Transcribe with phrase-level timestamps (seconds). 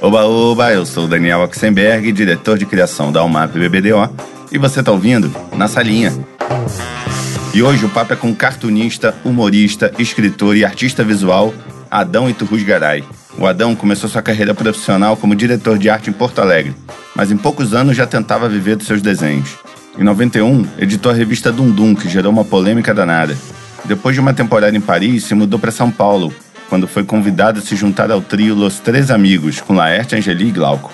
[0.00, 4.08] Oba, oba, eu sou Daniel Oxenberg, diretor de criação da UMAP BBDO,
[4.52, 6.12] e você está ouvindo Na Salinha.
[7.52, 11.52] E hoje o papo é com cartunista, humorista, escritor e artista visual
[11.90, 13.02] Adão Iturrus Garay.
[13.38, 16.74] O Adão começou sua carreira profissional como diretor de arte em Porto Alegre,
[17.14, 19.56] mas em poucos anos já tentava viver dos seus desenhos.
[19.98, 23.36] Em 91, editou a revista Dundum, que gerou uma polêmica danada.
[23.84, 26.32] Depois de uma temporada em Paris, se mudou para São Paulo,
[26.68, 30.52] quando foi convidado a se juntar ao trio Los Três Amigos, com Laerte, Angeli e
[30.52, 30.92] Glauco.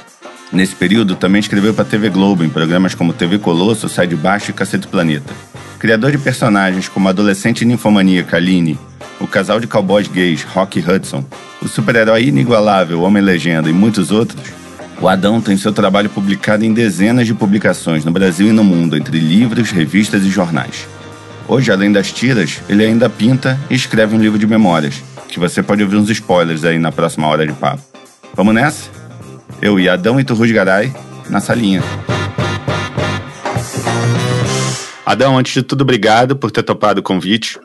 [0.53, 4.15] Nesse período, também escreveu para a TV Globo, em programas como TV Colosso, Sai de
[4.15, 5.33] Baixo e Cacete Planeta.
[5.79, 8.79] Criador de personagens como a adolescente ninfomaníaca Aline,
[9.21, 11.25] o casal de cowboys gays Rock Hudson,
[11.61, 14.43] o super-herói inigualável Homem-Legenda e muitos outros,
[15.01, 18.97] o Adão tem seu trabalho publicado em dezenas de publicações no Brasil e no mundo,
[18.97, 20.87] entre livros, revistas e jornais.
[21.49, 25.03] Hoje, além das tiras, ele ainda pinta e escreve um livro de memórias,
[25.35, 27.83] que você pode ouvir uns spoilers aí na próxima hora de papo.
[28.35, 28.89] Vamos nessa?
[29.61, 30.93] Eu e Adão e Turrus Garay,
[31.29, 31.83] na salinha.
[35.05, 37.59] Adão, antes de tudo, obrigado por ter topado o convite.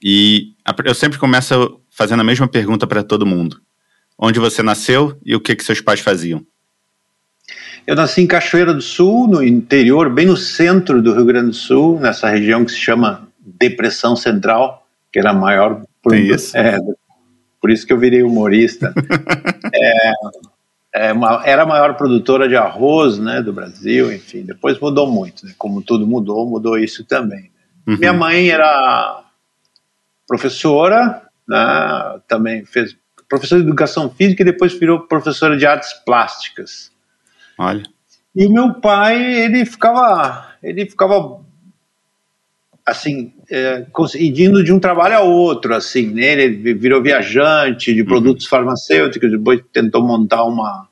[0.00, 0.52] E
[0.84, 3.60] eu sempre começo fazendo a mesma pergunta para todo mundo.
[4.16, 6.46] Onde você nasceu e o que, que seus pais faziam?
[7.84, 11.56] Eu nasci em Cachoeira do Sul, no interior, bem no centro do Rio Grande do
[11.56, 15.82] Sul, nessa região que se chama Depressão Central, que era a maior.
[16.00, 16.56] Por, isso?
[16.56, 16.78] É,
[17.66, 18.94] por isso que eu virei humorista.
[19.74, 24.44] é, é uma, era a maior produtora de arroz né, do Brasil, enfim.
[24.44, 25.52] Depois mudou muito, né?
[25.58, 27.42] como tudo mudou, mudou isso também.
[27.42, 27.50] Né?
[27.88, 27.98] Uhum.
[27.98, 29.20] Minha mãe era
[30.28, 32.96] professora, né, também fez
[33.28, 36.92] professora de educação física e depois virou professora de artes plásticas.
[37.58, 37.82] Olha.
[38.32, 41.40] E o meu pai, ele ficava, ele ficava
[42.86, 43.84] assim, é,
[44.16, 46.40] indo de um trabalho a outro, assim, né?
[46.40, 48.06] Ele virou viajante de uhum.
[48.06, 48.50] produtos uhum.
[48.50, 50.88] farmacêuticos, depois tentou montar uma,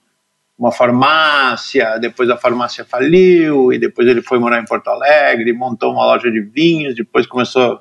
[0.58, 5.92] uma farmácia, depois a farmácia faliu, e depois ele foi morar em Porto Alegre, montou
[5.92, 7.80] uma loja de vinhos, depois começou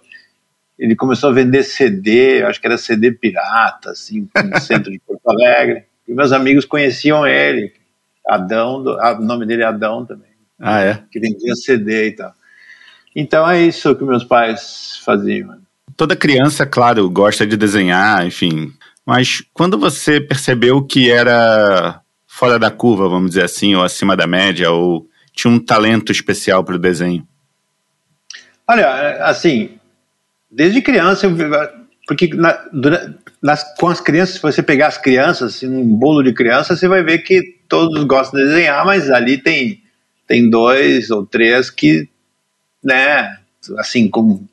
[0.78, 5.22] ele começou a vender CD, acho que era CD pirata, assim, no centro de Porto
[5.30, 5.86] Alegre.
[6.08, 7.72] E meus amigos conheciam ele,
[8.28, 10.32] Adão, o nome dele é Adão também.
[10.60, 11.04] Ah, é?
[11.12, 12.34] Que vendia CD e tal.
[13.16, 15.57] Então é isso que meus pais faziam.
[15.96, 18.74] Toda criança, claro, gosta de desenhar, enfim.
[19.06, 24.25] Mas quando você percebeu que era fora da curva, vamos dizer assim, ou acima da
[24.25, 27.28] média, ou tinha um talento especial para o desenho?
[28.68, 29.78] Olha, assim,
[30.50, 31.28] desde criança,
[32.07, 32.57] porque na,
[33.41, 36.88] nas, com as crianças, se você pegar as crianças, assim, um bolo de criança, você
[36.88, 39.81] vai ver que todos gostam de desenhar, mas ali tem,
[40.28, 42.07] tem dois ou três que,
[42.84, 43.38] né,
[43.78, 44.46] assim, com,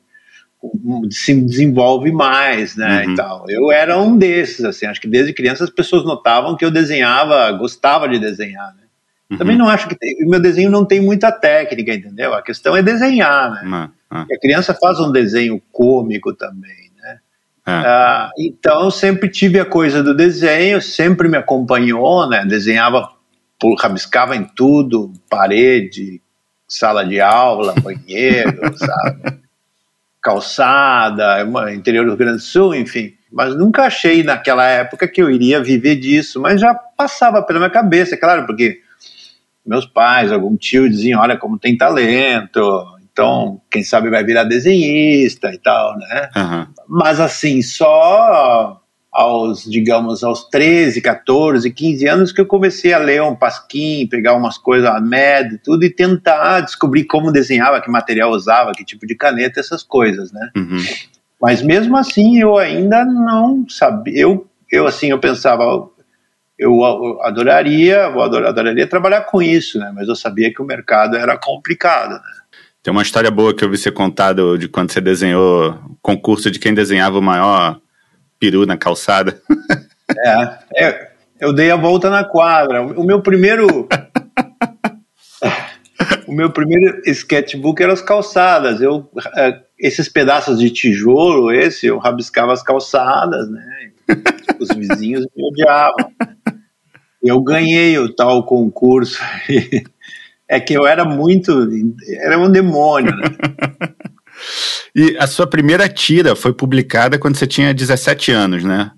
[0.59, 3.11] com se desenvolve mais, né, uhum.
[3.11, 3.45] e tal.
[3.49, 7.51] Eu era um desses, assim, acho que desde criança as pessoas notavam que eu desenhava,
[7.53, 8.83] gostava de desenhar, né.
[9.31, 9.37] Uhum.
[9.37, 12.33] Também não acho que o meu desenho não tem muita técnica, entendeu?
[12.33, 13.89] A questão é desenhar, né?
[14.11, 14.25] Uhum.
[14.29, 16.91] A criança faz um desenho cômico também.
[17.65, 17.71] É.
[17.71, 22.43] Ah, então sempre tive a coisa do desenho, sempre me acompanhou, né?
[22.45, 23.09] Desenhava,
[23.79, 26.21] rabiscava em tudo, parede,
[26.71, 29.41] sala de aula, banheiro, sabe?
[30.21, 31.41] Calçada,
[31.73, 33.13] interior do Rio Grande do Sul, enfim.
[33.31, 37.69] Mas nunca achei naquela época que eu iria viver disso, mas já passava pela minha
[37.69, 38.79] cabeça, é claro, porque
[39.65, 45.53] meus pais, algum tio diziam, olha como tem talento, então, quem sabe vai virar desenhista
[45.53, 46.29] e tal, né?
[46.35, 46.67] Uhum.
[46.87, 48.80] Mas assim, só
[49.11, 54.33] aos, digamos, aos 13, 14, 15 anos que eu comecei a ler um pasquim, pegar
[54.33, 59.05] umas coisas, a MED, tudo, e tentar descobrir como desenhava, que material usava, que tipo
[59.05, 60.49] de caneta, essas coisas, né?
[60.55, 60.81] Uhum.
[61.41, 65.89] Mas mesmo assim, eu ainda não sabia, eu, eu assim, eu pensava,
[66.57, 69.91] eu adoraria, eu adoraria trabalhar com isso, né?
[69.93, 72.41] Mas eu sabia que o mercado era complicado, né?
[72.83, 76.57] Tem uma história boa que eu vi ser contado de quando você desenhou concurso de
[76.57, 77.79] quem desenhava o maior
[78.41, 79.39] peru na calçada.
[80.25, 82.81] É, é eu dei a volta na quadra.
[82.81, 83.87] O meu primeiro.
[86.27, 88.81] o meu primeiro sketchbook era as calçadas.
[88.81, 89.07] Eu,
[89.37, 93.91] é, esses pedaços de tijolo, esse, eu rabiscava as calçadas, né?
[94.59, 96.11] Os vizinhos me odiavam.
[97.23, 99.21] Eu ganhei o tal concurso
[100.49, 101.69] é que eu era muito.
[102.19, 103.25] Era um demônio, né?
[104.95, 108.91] e a sua primeira tira foi publicada quando você tinha 17 anos, né?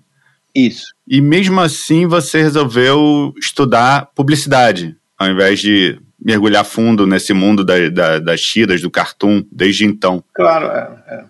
[0.54, 0.86] Isso.
[1.06, 7.88] E mesmo assim você resolveu estudar publicidade, ao invés de mergulhar fundo nesse mundo da,
[7.88, 10.22] da, das tiras, do cartoon, desde então.
[10.32, 11.24] Claro, é, é.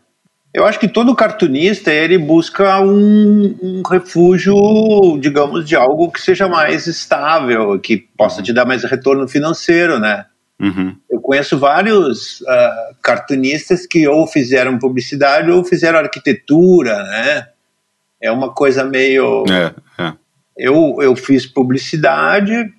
[0.55, 4.55] Eu acho que todo cartunista ele busca um, um, refúgio,
[5.19, 10.27] digamos, de algo que seja mais estável, que possa te dar mais retorno financeiro, né?
[10.61, 10.97] Uhum.
[11.11, 17.49] Eu conheço vários uh, cartunistas que ou fizeram publicidade ou fizeram arquitetura, né?
[18.21, 19.45] É uma coisa meio.
[19.51, 20.13] É, é.
[20.57, 22.73] Eu, eu fiz publicidade,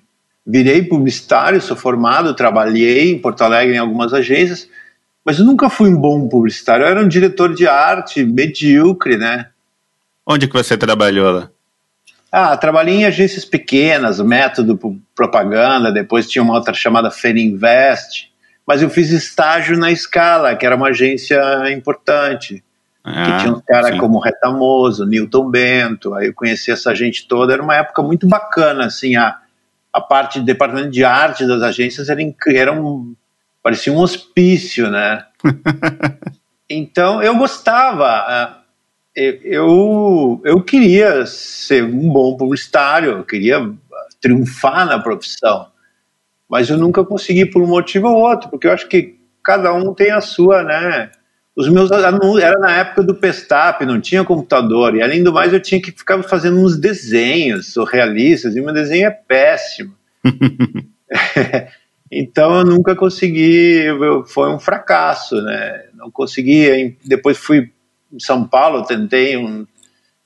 [0.46, 4.68] virei publicitário, sou formado, trabalhei em Porto Alegre em algumas agências,
[5.24, 6.84] mas eu nunca fui um bom publicitário.
[6.84, 9.50] Eu era um diretor de arte medíocre, né?
[10.26, 11.50] Onde que você trabalhou lá?
[12.38, 14.78] Ah, trabalhei em agências pequenas, método
[15.14, 18.30] propaganda, depois tinha uma outra chamada Feira Invest,
[18.66, 21.40] mas eu fiz estágio na Scala, que era uma agência
[21.72, 22.62] importante,
[23.02, 27.54] ah, que tinha um cara como Retamoso, Newton Bento, aí eu conheci essa gente toda,
[27.54, 29.38] era uma época muito bacana, assim, a,
[29.90, 33.14] a parte do departamento de arte das agências era, era um,
[33.62, 35.24] parecia um hospício, né?
[36.68, 38.62] então eu gostava.
[39.16, 43.72] Eu, eu queria ser um bom publicitário, eu queria
[44.20, 45.68] triunfar na profissão,
[46.46, 49.94] mas eu nunca consegui por um motivo ou outro, porque eu acho que cada um
[49.94, 51.10] tem a sua, né?
[51.56, 55.60] Os meus era na época do Pestap, não tinha computador, e além do mais eu
[55.60, 59.94] tinha que ficar fazendo uns desenhos surrealistas, e meu desenho é péssimo.
[62.10, 63.84] Então eu nunca consegui,
[64.26, 65.86] foi um fracasso, né?
[65.94, 66.96] Não consegui.
[67.04, 67.72] Depois fui
[68.12, 69.66] em São Paulo, tentei um,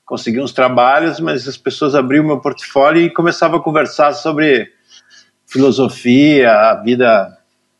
[0.05, 4.71] conseguir uns trabalhos, mas as pessoas abriam meu portfólio e começavam a conversar sobre
[5.45, 7.37] filosofia, a vida,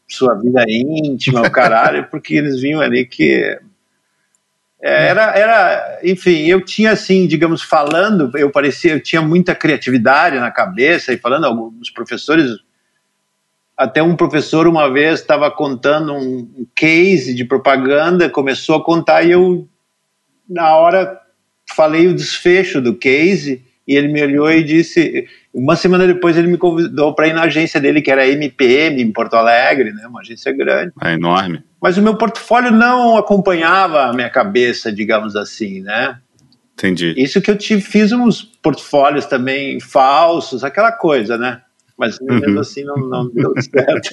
[0.07, 3.59] sua vida íntima, o caralho, porque eles vinham ali que
[4.81, 10.39] é, era, era, enfim, eu tinha assim, digamos, falando, eu parecia, eu tinha muita criatividade
[10.39, 12.57] na cabeça e falando, alguns professores
[13.77, 19.31] até um professor uma vez estava contando um case de propaganda, começou a contar e
[19.31, 19.67] eu,
[20.51, 21.19] na hora,
[21.75, 25.27] falei o desfecho do case e ele me olhou e disse.
[25.53, 29.01] Uma semana depois ele me convidou para ir na agência dele, que era a MPM,
[29.01, 30.93] em Porto Alegre, né, uma agência grande.
[31.01, 31.63] É enorme.
[31.81, 36.17] Mas o meu portfólio não acompanhava a minha cabeça, digamos assim, né?
[36.73, 37.13] Entendi.
[37.17, 41.61] Isso que eu tive, fiz uns portfólios também falsos, aquela coisa, né?
[42.01, 42.59] Mas mesmo uhum.
[42.59, 44.09] assim não, não deu certo.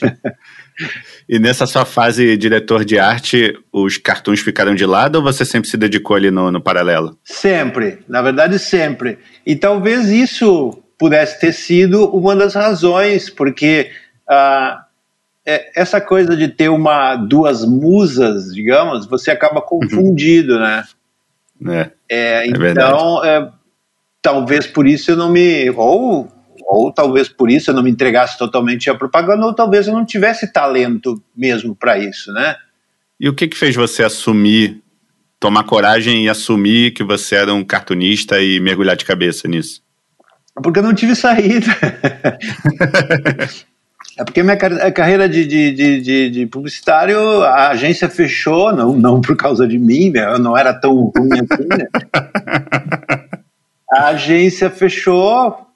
[1.27, 5.71] e nessa sua fase diretor de arte, os cartoons ficaram de lado ou você sempre
[5.71, 7.19] se dedicou ali no, no paralelo?
[7.25, 9.19] Sempre, na verdade sempre.
[9.47, 13.91] E talvez isso pudesse ter sido uma das razões, porque
[14.29, 14.85] ah,
[15.47, 20.61] é, essa coisa de ter uma duas musas, digamos, você acaba confundido, uhum.
[20.61, 20.85] né?
[21.67, 23.51] É, é, é então, é,
[24.21, 26.29] talvez por isso eu não me ou
[26.67, 30.05] ou talvez por isso eu não me entregasse totalmente à propaganda, ou talvez eu não
[30.05, 32.57] tivesse talento mesmo para isso, né?
[33.21, 34.81] E o que que fez você assumir,
[35.41, 39.83] tomar coragem e assumir que você era um cartunista e mergulhar de cabeça nisso?
[40.63, 41.67] Porque eu não tive saída.
[44.19, 49.37] É porque minha carreira de, de, de, de, publicitário, a agência fechou, não, não por
[49.37, 50.25] causa de mim, né?
[50.25, 51.69] eu não era tão ruim assim.
[51.69, 51.87] Né?
[53.91, 55.68] A agência fechou,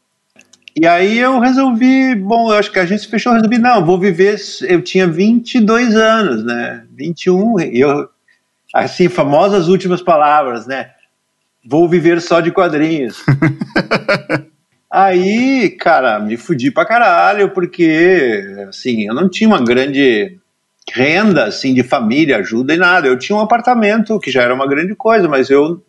[0.74, 4.36] e aí eu resolvi, bom, eu acho que a gente fechou, resolvi, não, vou viver,
[4.62, 8.08] eu tinha 22 anos, né, 21, e eu,
[8.72, 10.90] assim, famosas últimas palavras, né,
[11.64, 13.22] vou viver só de quadrinhos.
[14.90, 20.38] aí, cara, me fudi pra caralho, porque, assim, eu não tinha uma grande
[20.90, 24.66] renda, assim, de família, ajuda e nada, eu tinha um apartamento, que já era uma
[24.66, 25.82] grande coisa, mas eu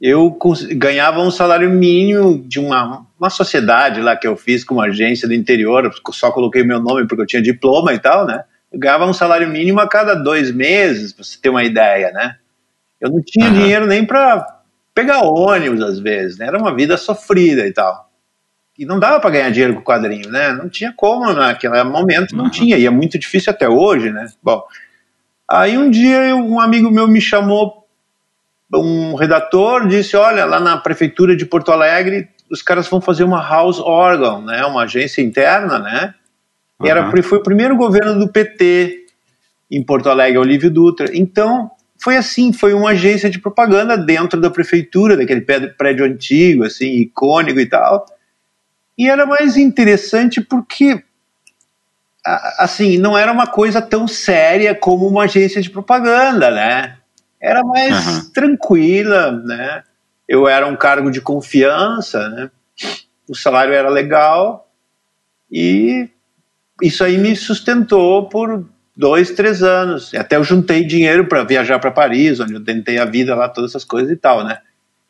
[0.00, 0.34] eu
[0.72, 5.28] ganhava um salário mínimo de uma, uma sociedade lá que eu fiz com uma agência
[5.28, 8.44] do interior, só coloquei meu nome porque eu tinha diploma e tal, né?
[8.72, 12.36] Eu ganhava um salário mínimo a cada dois meses, pra você ter uma ideia, né?
[12.98, 13.52] Eu não tinha uhum.
[13.52, 14.62] dinheiro nem para
[14.94, 16.46] pegar ônibus às vezes, né?
[16.46, 18.10] Era uma vida sofrida e tal.
[18.78, 20.54] E não dava para ganhar dinheiro com quadrinho, né?
[20.54, 22.50] Não tinha como naquele momento, não uhum.
[22.50, 22.78] tinha.
[22.78, 24.28] E é muito difícil até hoje, né?
[24.42, 24.62] Bom,
[25.46, 27.86] aí um dia um amigo meu me chamou
[28.72, 33.40] um redator disse, olha, lá na prefeitura de Porto Alegre, os caras vão fazer uma
[33.40, 36.14] house organ, né, uma agência interna, né?
[36.82, 37.22] E era, uhum.
[37.22, 39.06] foi o primeiro governo do PT
[39.70, 41.08] em Porto Alegre, Olívio Dutra.
[41.12, 41.70] Então,
[42.02, 47.60] foi assim, foi uma agência de propaganda dentro da prefeitura, daquele prédio antigo, assim, icônico
[47.60, 48.06] e tal.
[48.96, 51.02] E era mais interessante porque,
[52.58, 56.96] assim, não era uma coisa tão séria como uma agência de propaganda, né?
[57.40, 58.30] era mais uhum.
[58.32, 59.82] tranquila, né?
[60.30, 62.50] Eu era um cargo de confiança, né?
[63.28, 64.70] O salário era legal
[65.50, 66.08] e
[66.80, 68.64] isso aí me sustentou por
[68.96, 70.14] dois, três anos.
[70.14, 73.72] Até eu juntei dinheiro para viajar para Paris, onde eu tentei a vida lá, todas
[73.72, 74.58] essas coisas e tal, né?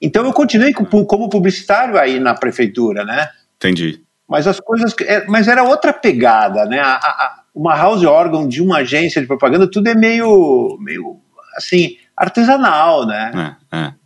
[0.00, 3.28] Então eu continuei como publicitário aí na prefeitura, né?
[3.56, 4.02] Entendi.
[4.26, 6.80] Mas as coisas, é, mas era outra pegada, né?
[6.80, 11.20] A, a, uma house órgão de uma agência de propaganda, tudo é meio, meio
[11.58, 13.58] assim artesanal, né?
[13.70, 13.99] É, é.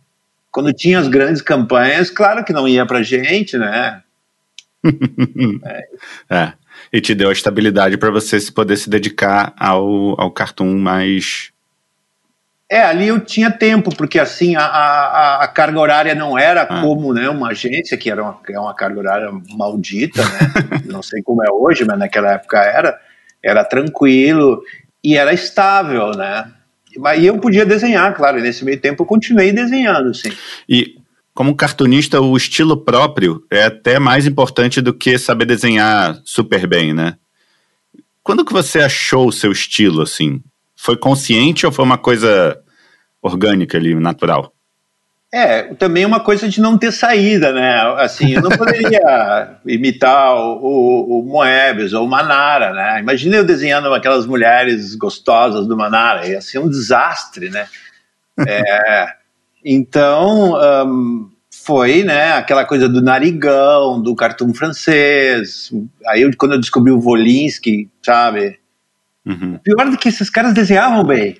[0.55, 4.01] Quando tinha as grandes campanhas, claro que não ia para gente, né?
[5.65, 5.83] é.
[6.33, 6.53] é.
[6.93, 11.51] E te deu a estabilidade para você se poder se dedicar ao, ao cartoon mais
[12.69, 16.81] é, ali eu tinha tempo, porque assim, a, a, a carga horária não era ah.
[16.81, 20.81] como né, uma agência, que era uma, é uma carga horária maldita, né?
[20.87, 22.97] não sei como é hoje, mas naquela época era,
[23.43, 24.63] era tranquilo
[25.03, 26.49] e era estável, né?
[26.97, 30.31] Mas eu podia desenhar, claro, e nesse meio tempo eu continuei desenhando, sim.
[30.67, 30.95] E
[31.33, 36.93] como cartunista, o estilo próprio é até mais importante do que saber desenhar super bem,
[36.93, 37.17] né?
[38.23, 40.41] Quando que você achou o seu estilo, assim?
[40.75, 42.57] Foi consciente ou foi uma coisa
[43.21, 44.54] orgânica ali, natural?
[45.35, 47.75] É, também é uma coisa de não ter saída, né?
[47.97, 53.01] Assim, eu não poderia imitar o, o, o, Moebius ou o Manara, né?
[53.01, 57.67] Imagina eu desenhando aquelas mulheres gostosas do Manara, ia ser um desastre, né?
[58.47, 59.07] É,
[59.65, 60.53] então,
[60.87, 65.69] um, foi, né, aquela coisa do narigão, do cartoon francês.
[66.07, 68.57] Aí, eu, quando eu descobri o Volinsky, sabe?
[69.25, 69.59] Uhum.
[69.61, 71.35] Pior do que esses caras desenhavam bem.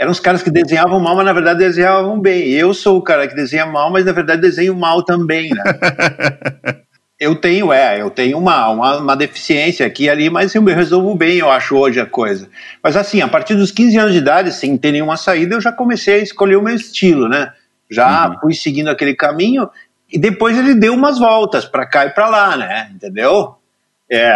[0.00, 2.48] Eram os caras que desenhavam mal, mas na verdade desenhavam bem.
[2.48, 5.62] Eu sou o cara que desenha mal, mas na verdade desenho mal também, né?
[7.20, 10.72] eu tenho, é, eu tenho uma, uma, uma, deficiência aqui e ali, mas eu me
[10.72, 12.48] resolvo bem, eu acho, hoje a coisa.
[12.82, 15.70] Mas assim, a partir dos 15 anos de idade, sem ter nenhuma saída, eu já
[15.70, 17.52] comecei a escolher o meu estilo, né?
[17.90, 18.40] Já uhum.
[18.40, 19.68] fui seguindo aquele caminho
[20.10, 22.90] e depois ele deu umas voltas para cá e para lá, né?
[22.94, 23.54] Entendeu?
[24.12, 24.34] É,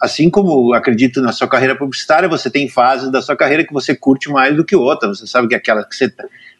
[0.00, 3.96] assim como acredito na sua carreira publicitária, você tem fases da sua carreira que você
[3.96, 5.08] curte mais do que outra.
[5.08, 6.12] Você sabe que aquela que você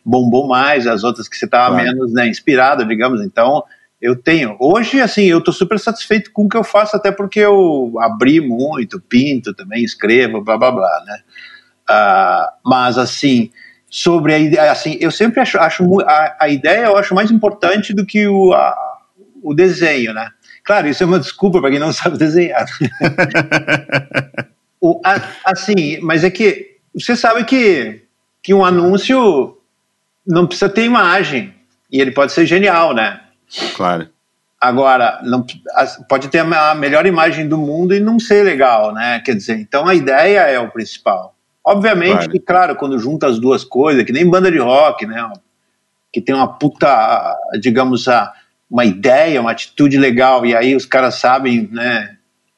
[0.04, 1.84] bombou mais, as outras que você estava claro.
[1.84, 3.22] menos né, inspirado, digamos.
[3.22, 3.62] Então,
[4.00, 4.56] eu tenho.
[4.58, 8.40] Hoje, assim, eu estou super satisfeito com o que eu faço, até porque eu abri
[8.40, 11.18] muito, pinto também, escrevo, blá blá blá, né?
[11.88, 13.50] Uh, mas, assim,
[13.88, 17.94] sobre a ideia, assim, eu sempre acho, acho a, a, ideia eu acho mais importante
[17.94, 18.74] do que o, a,
[19.40, 20.30] o desenho, né?
[20.64, 22.64] Claro, isso é uma desculpa para quem não sabe desenhar.
[24.80, 28.02] o, a, assim, mas é que você sabe que,
[28.42, 29.58] que um anúncio
[30.26, 31.54] não precisa ter imagem
[31.92, 33.20] e ele pode ser genial, né?
[33.76, 34.08] Claro.
[34.58, 35.44] Agora, não,
[36.08, 39.20] pode ter a melhor imagem do mundo e não ser legal, né?
[39.20, 41.34] Quer dizer, então a ideia é o principal.
[41.62, 42.30] Obviamente claro.
[42.30, 45.30] que, claro, quando junta as duas coisas, que nem banda de rock, né?
[46.10, 48.32] Que tem uma puta, digamos, a,
[48.70, 52.16] uma ideia, uma atitude legal, e aí os caras sabem, né,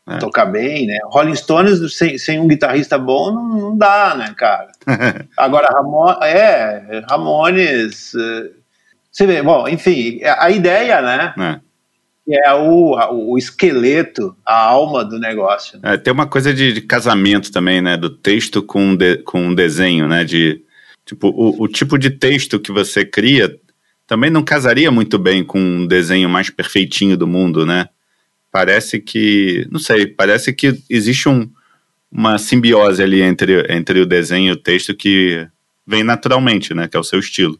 [0.08, 0.18] é.
[0.18, 0.98] tocar bem, né?
[1.06, 4.70] Rolling Stones sem, sem um guitarrista bom não, não dá, né, cara?
[5.36, 8.50] Agora, Ramon, é, Ramones, uh,
[9.10, 11.34] você vê, bom, enfim, a ideia, né?
[11.38, 11.66] É.
[12.28, 12.96] É o,
[13.30, 15.78] o esqueleto, a alma do negócio.
[15.80, 15.94] Né?
[15.94, 17.96] É, tem uma coisa de, de, casamento também, né?
[17.96, 20.24] Do texto com, de, com um desenho, né?
[20.24, 20.60] De,
[21.04, 23.56] tipo, o, o tipo de texto que você cria
[24.06, 27.88] também não casaria muito bem com um desenho mais perfeitinho do mundo, né?
[28.52, 31.50] Parece que, não sei, parece que existe um,
[32.10, 35.46] uma simbiose ali entre, entre o desenho e o texto que
[35.86, 36.88] vem naturalmente, né?
[36.88, 37.58] Que é o seu estilo.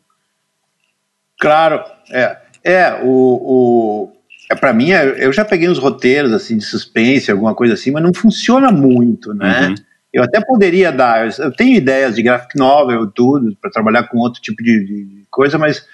[1.38, 2.38] Claro, é.
[2.65, 4.17] É, o, o
[4.50, 7.91] é, para mim, é, eu já peguei uns roteiros assim de suspense, alguma coisa assim,
[7.91, 9.69] mas não funciona muito, né?
[9.69, 9.75] Uhum.
[10.12, 14.41] Eu até poderia dar, eu tenho ideias de graphic novel, tudo, para trabalhar com outro
[14.41, 15.87] tipo de, de coisa, mas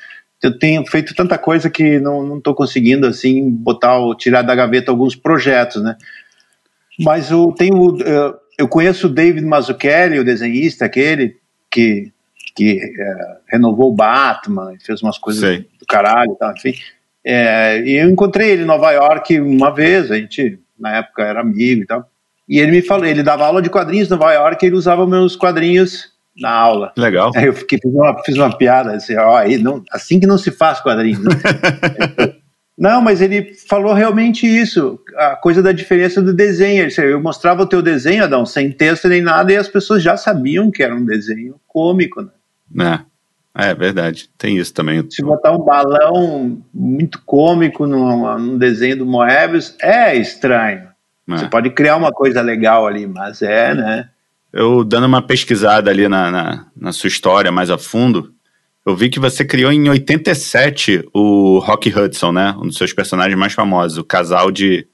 [0.42, 5.14] eu tenho feito tanta coisa que não estou conseguindo assim botar tirar da gaveta alguns
[5.14, 5.96] projetos, né?
[6.98, 11.36] Mas eu tenho eu, eu conheço o David Mazzucchelli, o desenhista aquele
[11.70, 12.12] que
[12.54, 15.66] que é, renovou o Batman, fez umas coisas Sei.
[15.78, 16.74] do caralho, tá, enfim.
[17.24, 21.40] É, e eu encontrei ele em Nova York uma vez, a gente na época era
[21.40, 22.06] amigo e tal.
[22.48, 25.06] E ele me falou, ele dava aula de quadrinhos em Nova York, e ele usava
[25.06, 26.92] meus quadrinhos na aula.
[26.96, 27.30] Legal.
[27.36, 30.50] Aí eu fiquei, fiz uma, fiz uma piada, assim, ó, não, assim que não se
[30.50, 31.22] faz quadrinhos.
[31.22, 31.30] Né?
[32.76, 36.88] não, mas ele falou realmente isso, a coisa da diferença do desenho.
[36.98, 40.70] Eu mostrava o teu desenho, Adão, sem texto nem nada, e as pessoas já sabiam
[40.70, 42.22] que era um desenho cômico,
[42.70, 43.04] né?
[43.54, 45.04] É, é verdade, tem isso também.
[45.10, 50.88] Se botar um balão muito cômico num, num desenho do Moebius, é estranho.
[51.28, 51.36] É.
[51.36, 54.08] Você pode criar uma coisa legal ali, mas é, né?
[54.52, 58.32] Eu dando uma pesquisada ali na, na, na, sua história mais a fundo,
[58.84, 62.54] eu vi que você criou em 87 o Rock Hudson, né?
[62.58, 64.86] Um dos seus personagens mais famosos, o casal de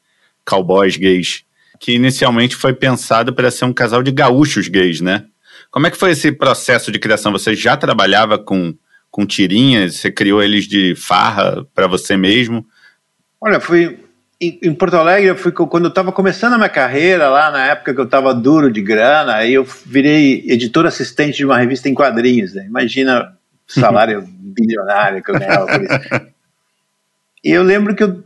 [0.45, 1.43] cowboys gays.
[1.81, 5.25] que inicialmente foi pensado para ser um casal de gaúchos gays, né?
[5.71, 7.33] Como é que foi esse processo de criação?
[7.33, 8.75] Você já trabalhava com,
[9.11, 9.97] com tirinhas?
[9.97, 12.67] Você criou eles de farra para você mesmo?
[13.41, 13.99] Olha, fui
[14.41, 17.67] em, em Porto Alegre, eu fui quando eu estava começando a minha carreira lá na
[17.67, 21.89] época que eu estava duro de grana, aí eu virei editor assistente de uma revista
[21.89, 22.55] em quadrinhos.
[22.55, 22.67] Né?
[22.67, 23.37] Imagina
[23.69, 26.29] o salário bilionário que eu ganhava por isso.
[27.45, 28.25] E eu lembro que eu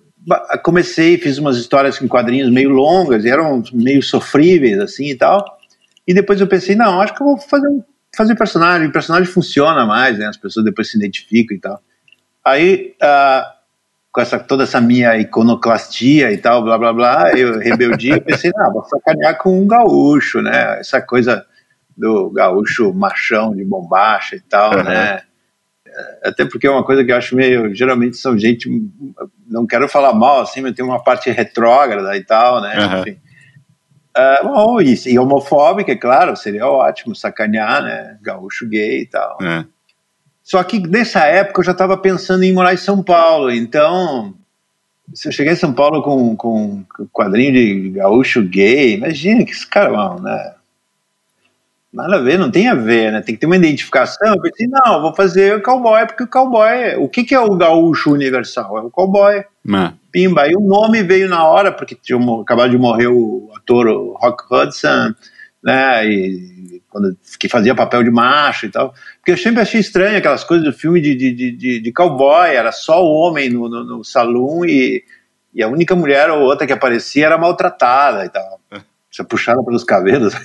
[0.62, 5.58] comecei, fiz umas histórias em quadrinhos meio longas, eram meio sofríveis assim e tal.
[6.06, 7.82] E depois eu pensei, não, acho que eu vou fazer um
[8.14, 10.26] fazer personagem, o personagem funciona mais, né?
[10.26, 11.82] As pessoas depois se identificam e tal.
[12.44, 13.61] Aí, uh,
[14.12, 18.72] com essa, toda essa minha iconoclastia e tal, blá blá blá, eu rebeldia, pensei, não,
[18.72, 20.78] vou sacanear com um gaúcho, né?
[20.80, 21.46] Essa coisa
[21.96, 24.84] do gaúcho machão de bombacha e tal, uhum.
[24.84, 25.22] né?
[26.22, 27.74] Até porque é uma coisa que eu acho meio.
[27.74, 28.68] Geralmente são gente.
[29.46, 32.74] Não quero falar mal assim, mas tem uma parte retrógrada e tal, né?
[32.78, 33.00] Uhum.
[33.00, 33.20] Enfim.
[34.16, 38.18] Uh, bom, e, e homofóbica, é claro, seria ótimo sacanear, né?
[38.22, 39.38] Gaúcho gay e tal.
[39.42, 39.64] É.
[40.42, 44.34] Só que nessa época eu já estava pensando em morar em São Paulo, então
[45.14, 49.52] se eu chegar em São Paulo com, com, com quadrinho de gaúcho gay, imagina que
[49.52, 50.54] esse cara vão, né?
[51.92, 53.20] Nada a ver, não tem a ver, né?
[53.20, 54.32] Tem que ter uma identificação.
[54.32, 56.96] Eu pensei, não, vou fazer o cowboy, porque o cowboy.
[56.96, 58.78] O que, que é o gaúcho universal?
[58.78, 59.34] É o cowboy.
[59.34, 59.92] É.
[60.10, 60.48] Pimba.
[60.48, 64.42] E o nome veio na hora, porque tinha acabado de morrer o ator o Rock
[64.50, 65.14] Hudson,
[65.62, 66.06] né?
[66.08, 68.94] E quando que fazia papel de macho e tal.
[69.16, 72.70] Porque eu sempre achei estranho aquelas coisas do filme de, de, de, de cowboy, era
[72.70, 75.02] só o homem no, no, no salão e,
[75.54, 78.60] e a única mulher ou outra que aparecia era maltratada e tal.
[79.10, 80.34] Você puxada pelos cabelos.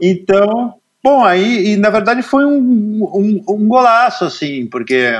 [0.00, 5.12] Então, bom, aí, e na verdade foi um, um, um golaço, assim, porque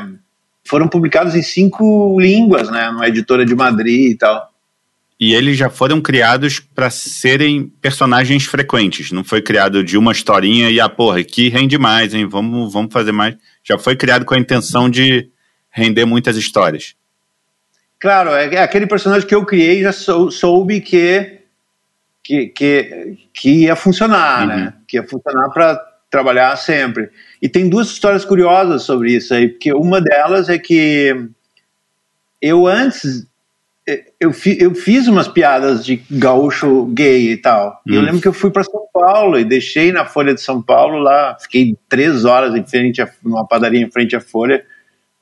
[0.65, 4.49] foram publicados em cinco línguas, né, numa editora de Madrid e tal.
[5.21, 10.71] E eles já foram criados para serem personagens frequentes, não foi criado de uma historinha
[10.71, 13.37] e, ah, porra, aqui rende mais, hein, vamos, vamos fazer mais.
[13.65, 15.29] Já foi criado com a intenção de
[15.71, 16.95] render muitas histórias.
[17.99, 21.39] Claro, é, é aquele personagem que eu criei já sou, soube que
[22.29, 24.55] que, que, que ia funcionar, né?
[24.55, 24.61] uhum.
[24.61, 24.75] né?
[24.87, 25.77] Que ia funcionar para
[26.11, 27.11] trabalhar sempre.
[27.41, 31.31] E tem duas histórias curiosas sobre isso aí, porque uma delas é que
[32.41, 33.27] eu antes
[34.21, 37.81] eu, fi, eu fiz umas piadas de gaúcho gay e tal.
[37.87, 37.95] Uhum.
[37.95, 40.99] Eu lembro que eu fui para São Paulo e deixei na Folha de São Paulo
[40.99, 44.65] lá, fiquei três horas em frente a, numa padaria em frente à Folha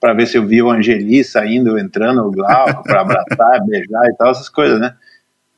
[0.00, 4.16] para ver se eu via o Angeli saindo, entrando, o Glauco, para abraçar, beijar e
[4.16, 4.94] tal, essas coisas, né?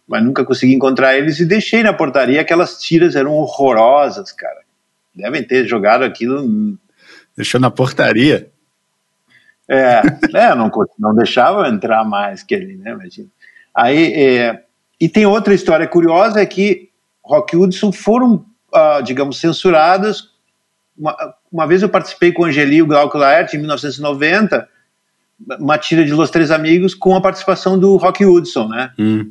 [0.08, 2.40] mas nunca consegui encontrar eles e deixei na portaria.
[2.40, 4.60] Aquelas tiras eram horrorosas, cara.
[5.14, 6.78] Devem ter jogado aquilo.
[7.36, 8.50] Deixou na portaria?
[9.68, 10.02] É,
[10.34, 12.92] é não, não deixava entrar mais que ele, né?
[12.92, 13.28] Imagina.
[13.74, 14.62] Aí, é,
[15.00, 16.88] e tem outra história curiosa: é que
[17.24, 20.30] Rock Hudson foram, uh, digamos, censurados.
[20.96, 21.16] Uma,
[21.52, 24.68] uma, vez eu participei com o Angeli e o Glauco Laerte em 1990,
[25.60, 28.90] uma tira de Los Três Amigos com a participação do Rock Hudson, né?
[28.98, 29.30] Hum.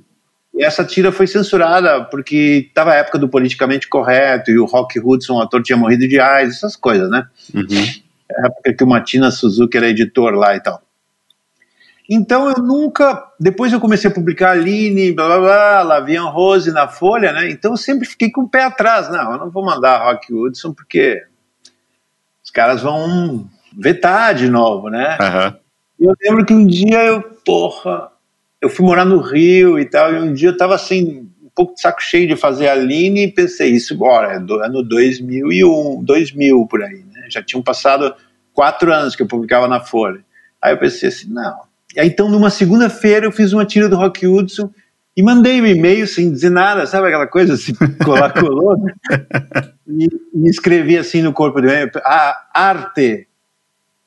[0.54, 5.00] E essa tira foi censurada porque estava a época do politicamente correto e o Rock
[5.00, 7.28] Hudson, o ator, tinha morrido de AIDS, essas coisas, né?
[7.54, 7.68] Uhum.
[8.30, 10.82] É época que o Matina Suzuki era editor lá e tal.
[12.10, 13.32] Então eu nunca.
[13.40, 17.50] Depois eu comecei a publicar Aline, blá blá blá, Lavian Rose na Folha, né?
[17.50, 19.10] Então eu sempre fiquei com o pé atrás.
[19.10, 21.22] Não, eu não vou mandar Rock Hudson porque
[22.44, 25.18] os caras vão vetar de novo, né?
[25.20, 25.60] Uhum.
[26.00, 28.10] Eu lembro que um dia eu, porra,
[28.62, 31.74] eu fui morar no Rio e tal, e um dia eu estava assim, um pouco
[31.74, 36.04] de saco cheio de fazer a Line e pensei, isso, bora, é do ano 2001,
[36.04, 37.26] 2000 por aí, né?
[37.30, 38.14] Já tinham passado
[38.54, 40.24] quatro anos que eu publicava na Folha.
[40.62, 41.62] Aí eu pensei assim, não.
[41.98, 44.70] Aí, então, numa segunda-feira, eu fiz uma tira do Rock Hudson
[45.16, 47.74] e mandei um e-mail sem dizer nada, sabe aquela coisa assim,
[48.06, 48.94] colar, colou, né?
[49.88, 53.28] e, e escrevi assim no corpo do e-mail, ah, arte,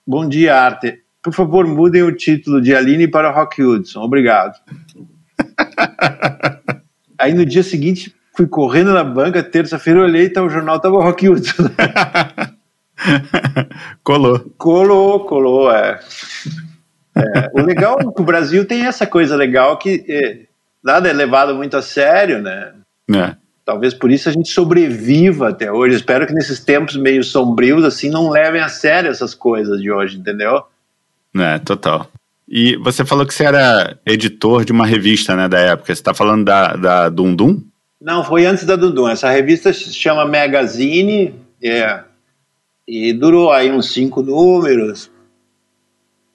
[0.07, 4.01] bom dia, arte, por favor, mudem o título de Aline para Rock Hudson.
[4.01, 4.55] Obrigado.
[7.21, 11.03] Aí no dia seguinte, fui correndo na banca, terça-feira olhei e tá, o jornal estava
[11.03, 11.65] Rock Hudson.
[14.03, 14.41] colou.
[14.57, 16.01] Colou, colou, é.
[17.15, 17.51] é.
[17.53, 20.47] O legal é que o Brasil tem essa coisa legal que é,
[20.83, 22.73] nada é levado muito a sério, né?
[23.15, 23.37] É.
[23.67, 25.97] Talvez por isso a gente sobreviva até hoje.
[25.97, 30.17] Espero que nesses tempos meio sombrios assim não levem a sério essas coisas de hoje,
[30.17, 30.65] entendeu?
[31.37, 32.11] É, total.
[32.51, 35.87] E você falou que você era editor de uma revista, né, da época.
[35.87, 37.63] Você está falando da, da Dundum?
[38.01, 39.09] Não, foi antes da Dundum.
[39.09, 41.33] Essa revista se chama Magazine,
[41.63, 42.03] é,
[42.89, 45.11] e durou aí uns cinco números.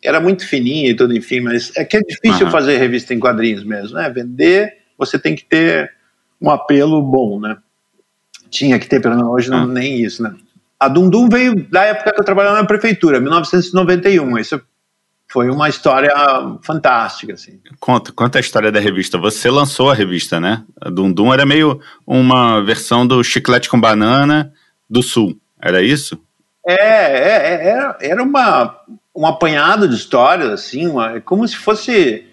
[0.01, 2.51] Era muito fininha e tudo, enfim, mas é que é difícil uhum.
[2.51, 4.09] fazer revista em quadrinhos mesmo, né?
[4.09, 5.91] Vender você tem que ter
[6.41, 7.57] um apelo bom, né?
[8.49, 9.67] Tinha que ter, pelo menos hoje não, ah.
[9.67, 10.33] nem isso, né?
[10.79, 14.37] A Dundum veio da época que eu trabalhava na prefeitura, 1991.
[14.37, 14.61] Isso
[15.35, 16.13] foi uma história
[16.61, 17.59] fantástica, assim.
[17.77, 19.17] Conta, conta a história da revista.
[19.17, 20.63] Você lançou a revista, né?
[20.79, 24.53] A Dundum era meio uma versão do Chiclete com Banana
[24.89, 26.17] do Sul, era isso?
[26.65, 28.79] É, é, é era, era uma,
[29.13, 32.23] um apanhado de histórias, assim, uma, é como se fosse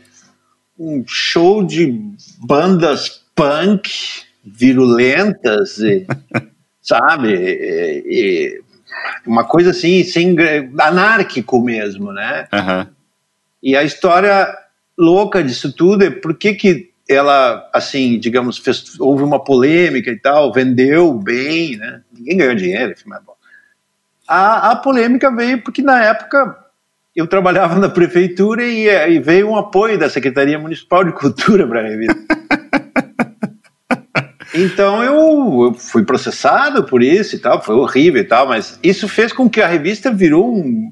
[0.79, 2.01] um show de
[2.39, 3.91] bandas punk
[4.45, 6.07] virulentas, e,
[6.81, 7.35] sabe?
[7.35, 8.63] E, e,
[9.27, 10.37] uma coisa assim, sem,
[10.79, 12.47] anárquico mesmo, né?
[12.53, 12.87] Uhum.
[13.63, 14.49] E a história
[14.99, 20.19] louca disso tudo é por que que ela, assim, digamos, fez, houve uma polêmica e
[20.19, 22.03] tal, vendeu bem, né?
[22.13, 23.35] Ninguém ganhou dinheiro, enfim, mas bom.
[24.27, 26.57] A, a polêmica veio porque na época
[27.15, 31.81] eu trabalhava na prefeitura e, e veio um apoio da Secretaria Municipal de Cultura para
[31.81, 32.17] a revista.
[34.55, 39.09] Então eu, eu, fui processado por isso e tal, foi horrível e tal, mas isso
[39.09, 40.91] fez com que a revista virou um.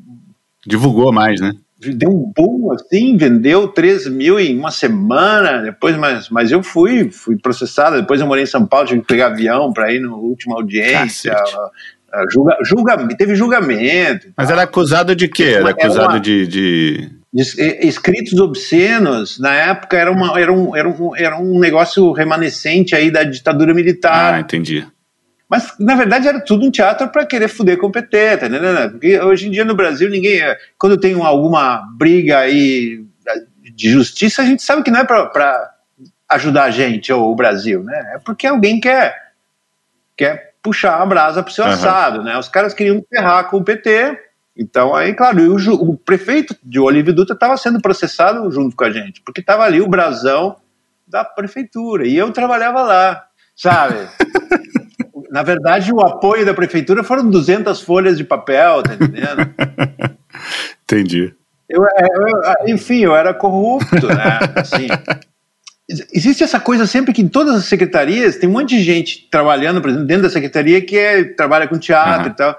[0.66, 1.52] Divulgou mais, né?
[1.78, 7.10] Deu um boom assim, vendeu 13 mil em uma semana, depois, mas, mas eu fui,
[7.10, 10.14] fui processado, depois eu morei em São Paulo, tive que pegar avião para ir na
[10.14, 11.34] última audiência.
[12.30, 14.28] Julga, julga, teve julgamento.
[14.36, 15.54] Mas era acusado de quê?
[15.54, 21.16] Era acusado uma, de, de escritos obscenos, na época era, uma, era, um, era, um,
[21.16, 24.34] era um negócio remanescente aí da ditadura militar.
[24.34, 24.86] Ah, entendi.
[25.48, 28.92] Mas, na verdade, era tudo um teatro para querer fuder com o PT, tá entendendo?
[28.92, 30.40] Porque hoje em dia no Brasil, ninguém.
[30.78, 33.04] Quando tem alguma briga aí
[33.74, 35.74] de justiça, a gente sabe que não é para
[36.30, 38.12] ajudar a gente ou o Brasil, né?
[38.14, 39.32] É porque alguém quer,
[40.16, 41.70] quer puxar a brasa pro seu uhum.
[41.70, 42.38] assado, né?
[42.38, 44.18] Os caras queriam ferrar com o PT,
[44.60, 48.90] então, aí, claro, o, o, prefeito de Olívio Dutra estava sendo processado junto com a
[48.90, 50.56] gente, porque estava ali o brasão
[51.08, 53.24] da prefeitura, e eu trabalhava lá,
[53.56, 53.96] sabe?
[55.32, 59.48] Na verdade, o apoio da prefeitura foram 200 folhas de papel, tá entendendo?
[60.84, 61.34] Entendi.
[61.66, 64.40] Eu, é, eu, enfim, eu era corrupto, né?
[64.56, 64.88] Assim,
[66.12, 69.80] existe essa coisa sempre que em todas as secretarias tem um monte de gente trabalhando,
[69.80, 72.32] por exemplo, dentro da secretaria que é, trabalha com teatro uhum.
[72.32, 72.58] e tal.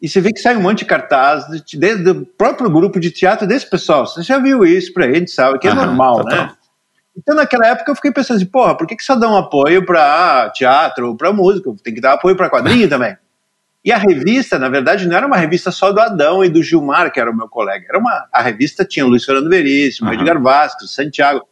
[0.00, 3.46] E você vê que sai um monte de cartaz desde o próprio grupo de teatro
[3.46, 4.06] desse pessoal.
[4.06, 5.58] Você já viu isso pra gente, sabe?
[5.58, 6.52] Que é normal, né?
[7.16, 9.84] Então, naquela época, eu fiquei pensando assim, porra, por que, que só dá um apoio
[9.84, 11.68] para teatro ou para música?
[11.82, 13.16] Tem que dar apoio para quadrinho também.
[13.84, 17.10] E a revista, na verdade, não era uma revista só do Adão e do Gilmar,
[17.10, 17.86] que era o meu colega.
[17.88, 20.14] Era uma, a revista tinha o Luiz Fernando Veríssimo, uhum.
[20.14, 21.44] Edgar Vasquez, Santiago.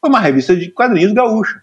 [0.00, 1.62] Foi uma revista de quadrinhos gaúcha.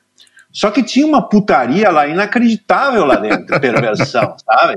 [0.51, 4.75] Só que tinha uma putaria lá inacreditável lá dentro, perversão, sabe?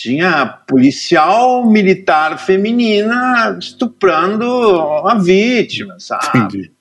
[0.00, 4.46] Tinha policial militar feminina estuprando
[5.06, 6.38] a vítima, sabe?
[6.38, 6.72] Entendi.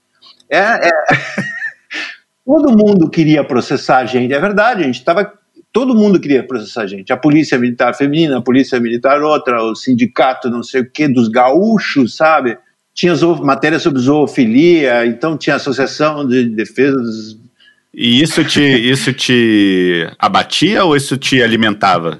[0.49, 0.91] É, é...
[2.45, 5.33] todo mundo queria processar a gente, é verdade, a gente estava
[5.71, 7.13] todo mundo queria processar a gente.
[7.13, 11.27] A polícia militar feminina, a polícia militar outra, o sindicato não sei o que dos
[11.27, 12.57] gaúchos, sabe?
[12.93, 17.37] Tinha matérias sobre zoofilia, então tinha associação de defesa dos...
[17.93, 22.17] E isso te, isso te abatia ou isso te alimentava?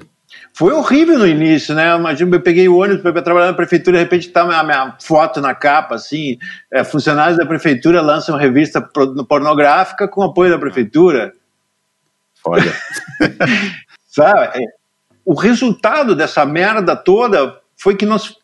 [0.52, 1.96] Foi horrível no início, né?
[1.96, 5.40] Imagina, eu peguei o ônibus para trabalhar na prefeitura, de repente tá a minha foto
[5.40, 6.38] na capa, assim,
[6.70, 8.80] é, funcionários da prefeitura lançam uma revista
[9.28, 11.32] pornográfica com apoio da prefeitura.
[12.44, 12.72] Olha.
[14.06, 14.58] Sabe?
[14.58, 14.80] É,
[15.24, 18.36] o resultado dessa merda toda foi que nós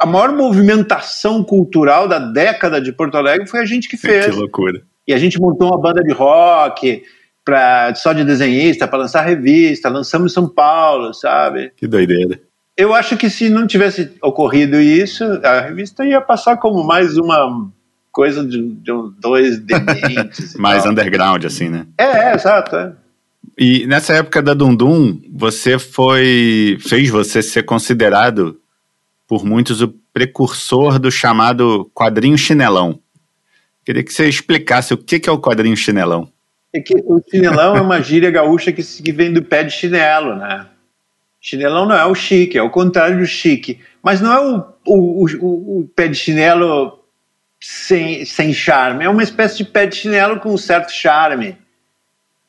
[0.00, 4.26] a maior movimentação cultural da década de Porto Alegre foi a gente que fez.
[4.26, 4.82] Que loucura.
[5.06, 7.02] E a gente montou uma banda de rock,
[7.46, 11.72] pra, só de desenhista para lançar revista, lançamos em São Paulo, sabe?
[11.76, 12.40] Que doideira.
[12.76, 17.70] Eu acho que se não tivesse ocorrido isso, a revista ia passar como mais uma
[18.10, 20.56] coisa de, de dois dementes.
[20.56, 20.92] mais tal.
[20.92, 21.86] underground, assim, né?
[21.96, 22.74] É, é exato.
[22.74, 22.92] É.
[23.56, 26.76] E nessa época da Dundum, você foi.
[26.80, 28.60] fez você ser considerado
[29.26, 32.98] por muitos o precursor do chamado quadrinho chinelão.
[33.84, 36.28] Queria que você explicasse o que é o quadrinho chinelão
[36.76, 40.66] é que o chinelão é uma gíria gaúcha que, vem do pé de chinelo, né?
[41.40, 43.80] Chinelão não é o chique, é o contrário do chique.
[44.02, 47.04] Mas não é o, o, o, o pé de chinelo
[47.60, 51.56] sem, sem charme, é uma espécie de pé de chinelo com um certo charme.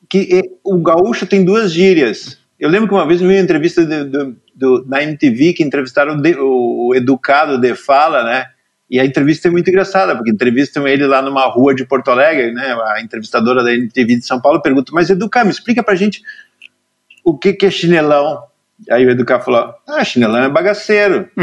[0.09, 2.37] Que o gaúcho tem duas gírias.
[2.59, 5.63] Eu lembro que uma vez eu vi uma entrevista do, do, do, na MTV que
[5.63, 8.47] entrevistaram o, o educado de fala, né?
[8.89, 12.53] E a entrevista é muito engraçada, porque entrevistam ele lá numa rua de Porto Alegre,
[12.53, 12.77] né?
[12.85, 16.21] A entrevistadora da NTV de São Paulo pergunta: Mas Educar, me explica pra gente
[17.23, 18.43] o que, que é chinelão.
[18.89, 21.29] Aí o Educar falou: Ah, chinelão é bagaceiro.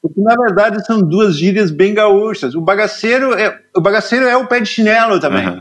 [0.00, 2.54] Porque, na verdade, são duas gírias bem gaúchas.
[2.54, 5.46] O bagaceiro é o, bagaceiro é o pé de chinelo também.
[5.46, 5.60] Uhum.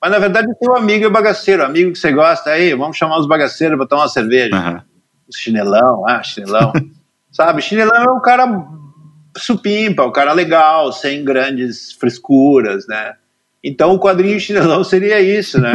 [0.00, 2.50] Mas, na verdade, o teu amigo é bagaceiro, amigo que você gosta.
[2.50, 4.56] Aí, vamos chamar os bagaceiros para tomar uma cerveja.
[4.56, 4.80] Uhum.
[5.32, 6.72] Chinelão, ah, chinelão.
[7.30, 8.46] Sabe, chinelão é o cara
[9.38, 13.14] supimpa, o cara legal, sem grandes frescuras, né?
[13.62, 15.72] Então o quadrinho chinelão seria isso, né?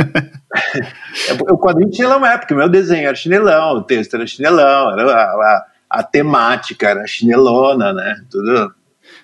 [1.50, 5.12] o quadrinho chinelão é, porque o meu desenho era chinelão, o texto era chinelão, era
[5.12, 8.22] a, a, a temática era chinelona, né?
[8.30, 8.74] Tudo.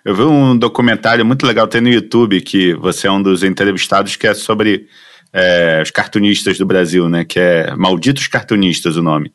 [0.04, 4.16] Eu vi um documentário muito legal, tem no YouTube, que você é um dos entrevistados,
[4.16, 4.88] que é sobre
[5.32, 7.24] é, os cartunistas do Brasil, né?
[7.24, 9.34] Que é Malditos Cartunistas o nome.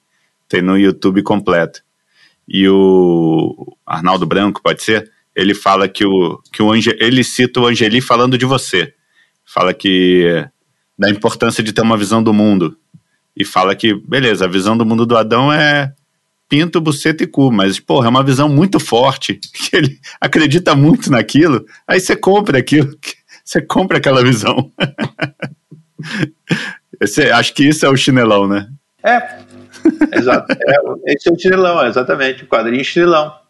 [0.48, 1.82] Tem no YouTube completo.
[2.48, 5.10] E o Arnaldo Branco, pode ser?
[5.34, 8.92] Ele fala que o, que o Ange, ele cita o Angeli falando de você
[9.44, 10.46] fala que
[10.98, 12.76] da importância de ter uma visão do mundo.
[13.36, 15.92] E fala que, beleza, a visão do mundo do Adão é
[16.48, 21.10] pinto, buceta e cu, mas, porra, é uma visão muito forte, que ele acredita muito
[21.10, 22.94] naquilo, aí você compra aquilo,
[23.42, 24.70] você compra aquela visão.
[27.00, 28.68] Esse, acho que isso é o chinelão, né?
[29.02, 29.40] É,
[30.12, 30.52] exato.
[30.52, 33.42] É, esse é o exatamente, o quadrinho chinelão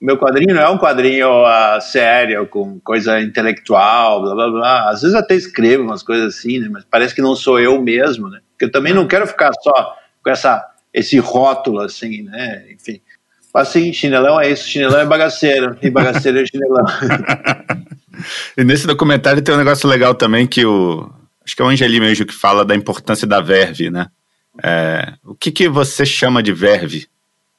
[0.00, 4.90] meu quadrinho não é um quadrinho uh, sério, com coisa intelectual, blá blá blá.
[4.90, 6.68] Às vezes até escrevo umas coisas assim, né?
[6.70, 8.38] Mas parece que não sou eu mesmo, né?
[8.52, 12.64] Porque eu também não quero ficar só com essa, esse rótulo, assim, né?
[12.70, 13.00] Enfim.
[13.52, 16.84] Assim, chinelão é isso, chinelão é bagaceiro, e bagaceiro é chinelão.
[18.56, 21.10] e nesse documentário tem um negócio legal também que o.
[21.44, 24.06] Acho que é o Angeli mesmo que fala da importância da verve, né?
[24.62, 27.06] É, o que, que você chama de verve?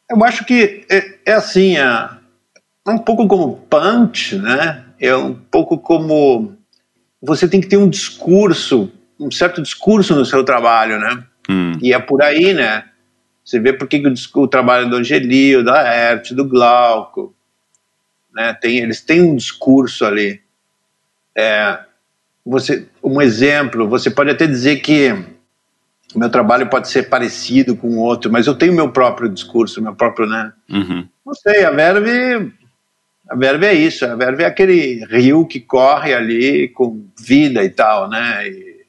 [0.09, 2.17] Eu acho que é, é assim, a,
[2.87, 4.85] é um pouco como punch, né?
[4.99, 6.57] É um pouco como
[7.21, 11.23] você tem que ter um discurso, um certo discurso no seu trabalho, né?
[11.49, 11.73] Hum.
[11.81, 12.85] E é por aí, né?
[13.43, 17.35] Você vê por que o, o trabalho do Angelio, da Hert, do Glauco,
[18.33, 18.53] né?
[18.53, 20.41] Tem, eles têm um discurso ali.
[21.35, 21.79] É,
[22.45, 25.13] você, um exemplo, você pode até dizer que
[26.13, 29.81] o meu trabalho pode ser parecido com o outro, mas eu tenho meu próprio discurso,
[29.81, 30.51] meu próprio, né?
[30.69, 31.07] Uhum.
[31.25, 32.51] Não sei, a Verve
[33.29, 37.69] a verve é isso, a verve é aquele rio que corre ali com vida e
[37.69, 38.47] tal, né?
[38.47, 38.85] E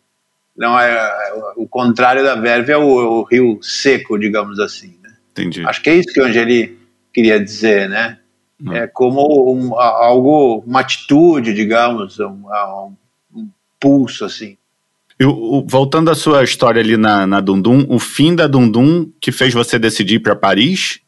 [0.56, 4.98] não é, o contrário da verve é o, o, rio seco, digamos assim.
[5.02, 5.10] Né?
[5.32, 5.62] Entendi.
[5.66, 6.78] Acho que é isso que o Angeli
[7.12, 8.18] queria dizer, né?
[8.62, 8.72] Hum.
[8.72, 12.42] É como um, algo, uma atitude, digamos, um,
[13.34, 14.56] um pulso assim.
[15.20, 19.52] Eu, voltando à sua história ali na, na Dundum, o fim da Dundum que fez
[19.52, 21.00] você decidir para Paris?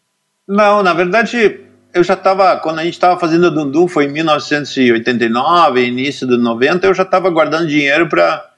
[0.47, 1.61] Não, na verdade,
[1.95, 6.37] eu já estava, quando a gente estava fazendo o Dundum, foi em 1989, início de
[6.37, 8.51] 90, eu já estava guardando dinheiro para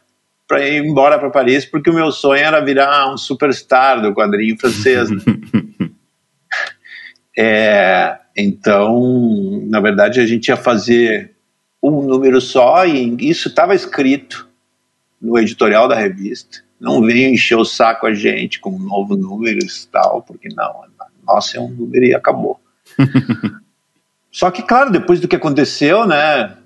[0.47, 4.59] para ir embora para Paris, porque o meu sonho era virar um superstar do quadrinho
[4.59, 5.09] francês.
[5.09, 5.19] Né?
[7.39, 11.33] é, então, na verdade, a gente ia fazer
[11.83, 14.47] um número só e isso estava escrito
[15.25, 16.59] no editorial da revista.
[16.79, 20.85] Não venham encher o saco a gente com um novo número e tal, porque não,
[21.27, 22.61] nossa, é um número e acabou.
[24.31, 26.57] Só que, claro, depois do que aconteceu, né,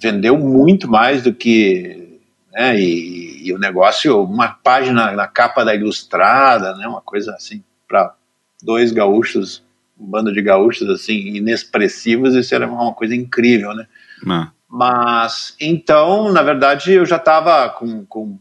[0.00, 2.18] vendeu muito mais do que.
[2.52, 7.62] Né, e, e o negócio, uma página na capa da Ilustrada, né, uma coisa assim,
[7.86, 8.14] para
[8.62, 9.62] dois gaúchos,
[9.98, 13.86] um bando de gaúchos assim, inexpressivos, isso era uma coisa incrível, né?
[14.24, 14.50] Não.
[14.78, 18.38] Mas, então, na verdade, eu já estava com, com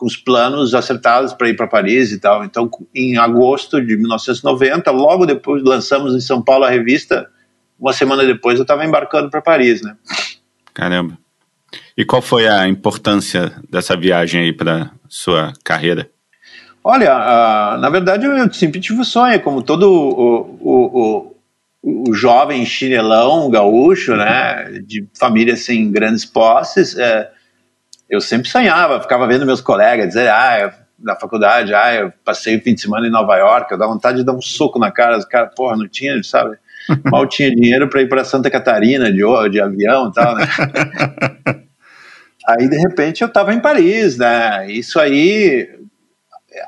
[0.00, 2.42] com os planos acertados para ir para Paris e tal.
[2.42, 7.28] Então, em agosto de 1990, logo depois lançamos em São Paulo a revista.
[7.78, 9.94] Uma semana depois eu estava embarcando para Paris, né?
[10.72, 11.18] Caramba.
[11.94, 16.08] E qual foi a importância dessa viagem aí para sua carreira?
[16.82, 21.36] Olha, uh, na verdade eu sempre tive o sonho, como todo o, o, o,
[21.82, 27.30] o jovem chinelão gaúcho, né, de família sem grandes posses, é,
[28.08, 32.60] eu sempre sonhava, ficava vendo meus colegas dizer, ah, na faculdade, ah, eu passei o
[32.60, 35.16] fim de semana em Nova York, eu dava vontade de dar um soco na cara,
[35.16, 36.58] os caras, porra, não tinha, sabe?
[37.10, 40.46] Mal tinha dinheiro para ir para Santa Catarina de, de avião e tal, né?
[42.46, 44.70] aí, de repente, eu estava em Paris, né?
[44.70, 45.68] Isso aí,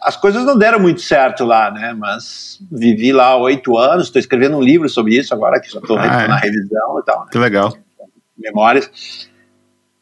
[0.02, 1.94] as coisas não deram muito certo lá, né?
[1.96, 5.98] Mas vivi lá oito anos, estou escrevendo um livro sobre isso agora, que já estou
[5.98, 6.28] ah, é.
[6.28, 7.20] na revisão e tal.
[7.20, 7.26] Né?
[7.32, 7.76] Que legal.
[8.38, 9.28] Memórias.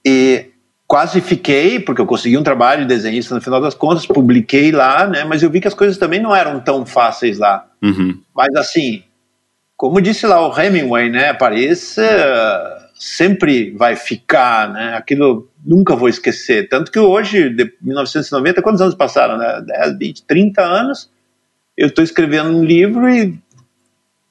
[0.04, 0.50] E
[0.86, 5.06] quase fiquei, porque eu consegui um trabalho de desenhista no final das contas, publiquei lá,
[5.06, 5.24] né?
[5.24, 7.66] Mas eu vi que as coisas também não eram tão fáceis lá.
[7.82, 8.20] Uhum.
[8.34, 9.02] Mas assim,
[9.76, 11.32] como disse lá o Hemingway, né?
[11.32, 14.94] Paris uh, sempre vai ficar, né?
[14.94, 16.68] Aquilo nunca vou esquecer.
[16.68, 19.38] Tanto que hoje, de 1990, quantos anos passaram?
[19.38, 19.62] Né?
[19.66, 21.10] 10, 20, 30 anos.
[21.74, 23.40] Eu estou escrevendo um livro e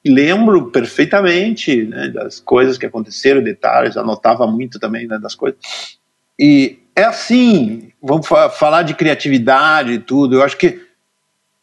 [0.06, 5.60] lembro perfeitamente né, das coisas que aconteceram, detalhes, anotava muito também né, das coisas.
[6.38, 10.80] E é assim, vamos fa falar de criatividade e tudo, eu acho que,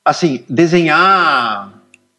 [0.04, 1.72] assim, desenhar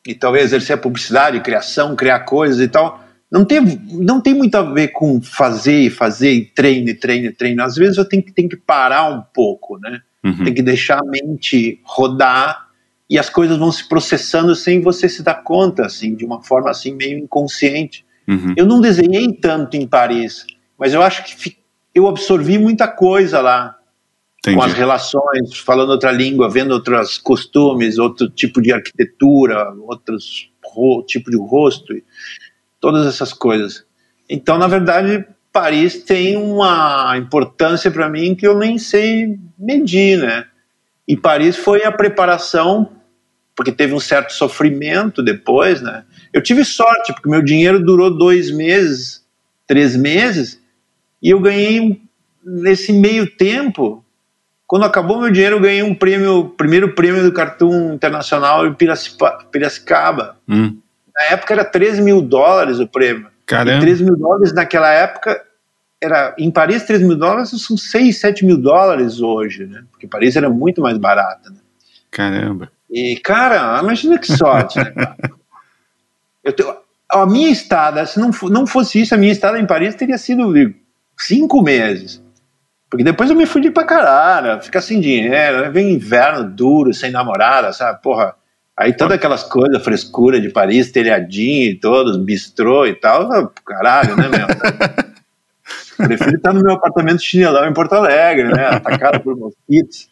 [0.05, 3.61] e talvez exercer a publicidade, criação, criar coisas e tal, não tem,
[3.91, 7.61] não tem muito a ver com fazer e fazer e treino e treino e treino.
[7.61, 9.99] Às vezes eu tenho, tenho que parar um pouco, né?
[10.23, 10.45] Uhum.
[10.45, 12.67] Tem que deixar a mente rodar
[13.09, 16.69] e as coisas vão se processando sem você se dar conta, assim, de uma forma
[16.69, 18.05] assim meio inconsciente.
[18.27, 18.53] Uhum.
[18.57, 20.45] Eu não desenhei tanto em Paris,
[20.77, 21.57] mas eu acho que
[21.93, 23.75] eu absorvi muita coisa lá.
[24.39, 24.55] Entendi.
[24.55, 30.49] Com as relações, falando outra língua, vendo outros costumes, outro tipo de arquitetura, outros
[31.07, 31.93] tipo de rosto
[32.79, 33.85] todas essas coisas.
[34.29, 40.45] Então, na verdade, Paris tem uma importância para mim que eu nem sei medir, né?
[41.07, 42.91] E Paris foi a preparação,
[43.55, 46.03] porque teve um certo sofrimento depois, né?
[46.33, 49.25] Eu tive sorte, porque meu dinheiro durou dois meses,
[49.65, 50.61] três meses,
[51.21, 52.01] e eu ganhei
[52.43, 54.03] nesse meio tempo.
[54.67, 60.37] Quando acabou meu dinheiro, eu ganhei um prêmio, primeiro prêmio do Cartoon Internacional em Piracicaba.
[60.47, 60.77] Hum.
[61.17, 63.27] Na época era 3 mil dólares o prêmio.
[63.45, 63.77] Caramba.
[63.77, 65.43] E 3 mil dólares naquela época
[65.99, 69.83] era em Paris 3 mil dólares são 6, 7 mil dólares hoje, né?
[69.91, 71.49] Porque Paris era muito mais barata.
[71.49, 71.57] Né?
[72.11, 72.71] Caramba.
[72.89, 74.93] E cara, imagina que sorte, né?
[76.43, 76.73] Eu tenho,
[77.09, 80.53] a minha estada, se não, não fosse isso, a minha estada em Paris teria sido
[81.17, 82.23] cinco meses.
[82.89, 87.73] Porque depois eu me fudi pra caralho, ficar sem dinheiro, vem inverno duro, sem namorada,
[87.73, 88.01] sabe?
[88.01, 88.33] Porra,
[88.77, 94.29] Aí todas aquelas coisas, frescura de Paris, telhadinho e todos, bistrô e tal, caralho, né,
[94.29, 94.47] meu?
[96.07, 98.67] Prefiro estar no meu apartamento chinelão em Porto Alegre, né?
[98.67, 100.07] Atacado por mosquitos.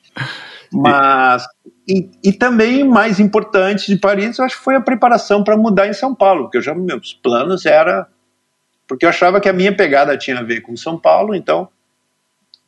[0.74, 1.46] Mas,
[1.88, 5.88] e, e, também, mais importante de Paris, eu acho que foi a preparação para mudar
[5.88, 8.08] em São Paulo, porque eu já, meus planos era.
[8.88, 11.70] Porque eu achava que a minha pegada tinha a ver com São Paulo, então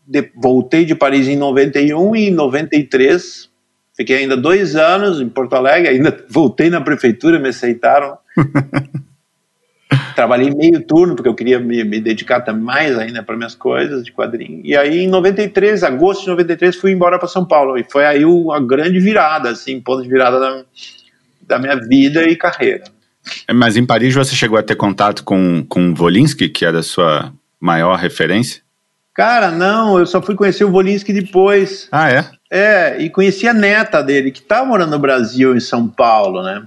[0.07, 3.49] de, voltei de Paris em 91 e em 93
[3.97, 8.15] Fiquei ainda dois anos em Porto Alegre, ainda voltei na prefeitura, me aceitaram.
[10.15, 14.11] Trabalhei meio turno, porque eu queria me, me dedicar mais ainda para minhas coisas de
[14.11, 14.61] quadrinho.
[14.63, 17.77] E aí, em 93, agosto de 93, fui embora para São Paulo.
[17.77, 20.63] E foi aí uma grande virada, assim, ponto de virada da,
[21.41, 22.83] da minha vida e carreira.
[23.51, 27.33] Mas em Paris você chegou a ter contato com, com Volinsky, que era a sua
[27.59, 28.61] maior referência?
[29.13, 31.87] Cara, não, eu só fui conhecer o Volinsky depois.
[31.91, 32.29] Ah, é?
[32.49, 36.65] É, e conheci a neta dele, que tá morando no Brasil, em São Paulo, né?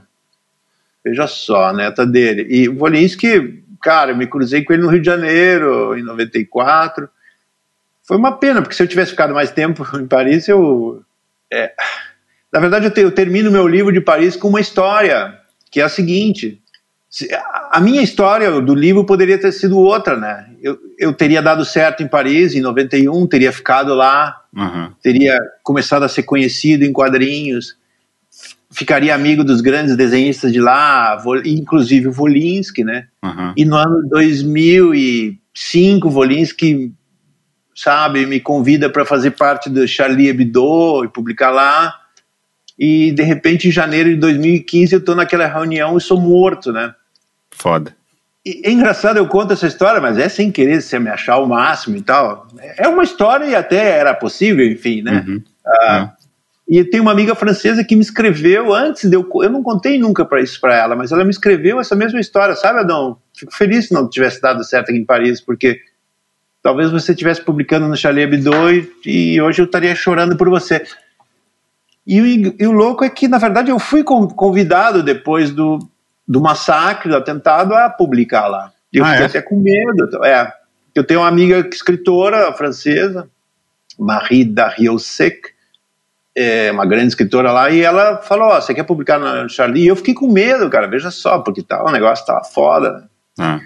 [1.05, 2.47] Veja só, a neta dele.
[2.51, 7.09] E o Volinsky, cara, eu me cruzei com ele no Rio de Janeiro, em 94.
[8.03, 11.03] Foi uma pena, porque se eu tivesse ficado mais tempo em Paris, eu.
[11.51, 11.73] É,
[12.53, 15.39] na verdade, eu, te, eu termino meu livro de Paris com uma história,
[15.71, 16.61] que é a seguinte:
[17.71, 20.47] a minha história do livro poderia ter sido outra, né?
[20.63, 24.93] Eu, eu teria dado certo em Paris em 91, teria ficado lá, uhum.
[25.03, 27.77] teria começado a ser conhecido em quadrinhos,
[28.71, 33.09] ficaria amigo dos grandes desenhistas de lá, inclusive o Volinsky, né?
[33.25, 33.55] Uhum.
[33.57, 36.93] E no ano 2005, Volinsky,
[37.75, 41.97] sabe, me convida para fazer parte do Charlie Hebdo e publicar lá.
[42.79, 46.95] E de repente, em janeiro de 2015, eu estou naquela reunião e sou morto, né?
[47.61, 47.95] Foda.
[48.45, 51.47] E, é engraçado, eu conto essa história, mas é sem querer você me achar o
[51.47, 52.49] máximo e tal.
[52.79, 55.25] É uma história e até era possível, enfim, né?
[55.27, 55.43] Uhum.
[55.67, 56.21] Ah, é.
[56.67, 59.29] E tem uma amiga francesa que me escreveu antes de eu.
[59.43, 62.55] Eu não contei nunca para isso para ela, mas ela me escreveu essa mesma história,
[62.55, 63.19] sabe, Adão?
[63.37, 65.81] Fico feliz se não tivesse dado certo aqui em Paris, porque
[66.63, 70.83] talvez você estivesse publicando no Charlie Hebdo e, e hoje eu estaria chorando por você.
[72.07, 75.81] E e o louco é que, na verdade, eu fui convidado depois do,
[76.31, 78.73] do massacre, do atentado, a publicar lá.
[78.93, 79.27] Eu ah, fiquei é?
[79.27, 80.25] até com medo.
[80.25, 80.53] É,
[80.95, 83.29] eu tenho uma amiga escritora francesa,
[83.99, 85.41] Marie Dariussec,
[86.33, 89.83] é uma grande escritora lá, e ela falou: oh, você quer publicar na Charlie?
[89.83, 93.11] E eu fiquei com medo, cara, veja só, porque tá, o negócio tava foda.
[93.37, 93.59] Ah.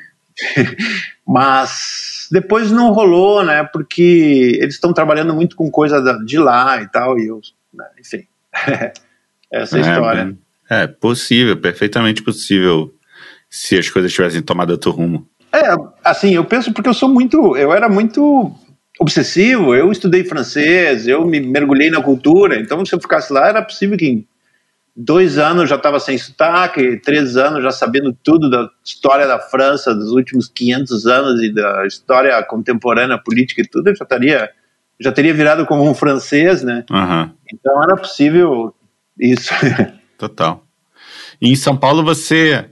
[1.29, 3.62] Mas depois não rolou, né?
[3.62, 7.42] Porque eles estão trabalhando muito com coisa de lá e tal, e eu,
[7.74, 8.27] né, enfim,
[9.53, 10.24] essa é, história.
[10.24, 10.43] Ben.
[10.68, 12.94] É, possível, perfeitamente possível,
[13.50, 15.28] se as coisas tivessem tomado outro rumo.
[15.52, 18.52] É, assim, eu penso porque eu sou muito, eu era muito
[18.98, 23.62] obsessivo, eu estudei francês, eu me mergulhei na cultura, então se eu ficasse lá era
[23.62, 24.26] possível que em
[24.96, 29.94] dois anos já estava sem sotaque, três anos já sabendo tudo da história da França
[29.94, 34.50] dos últimos 500 anos e da história contemporânea, política e tudo, eu já estaria
[35.00, 36.84] já teria virado como um francês, né?
[36.88, 37.30] Uhum.
[37.52, 38.72] Então era possível
[39.18, 39.52] isso.
[40.29, 40.64] Total.
[41.39, 42.70] E em São Paulo você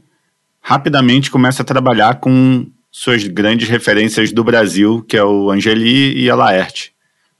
[0.58, 6.30] rapidamente começa a trabalhar com suas grandes referências do Brasil, que é o Angeli e
[6.30, 6.94] a Laerte.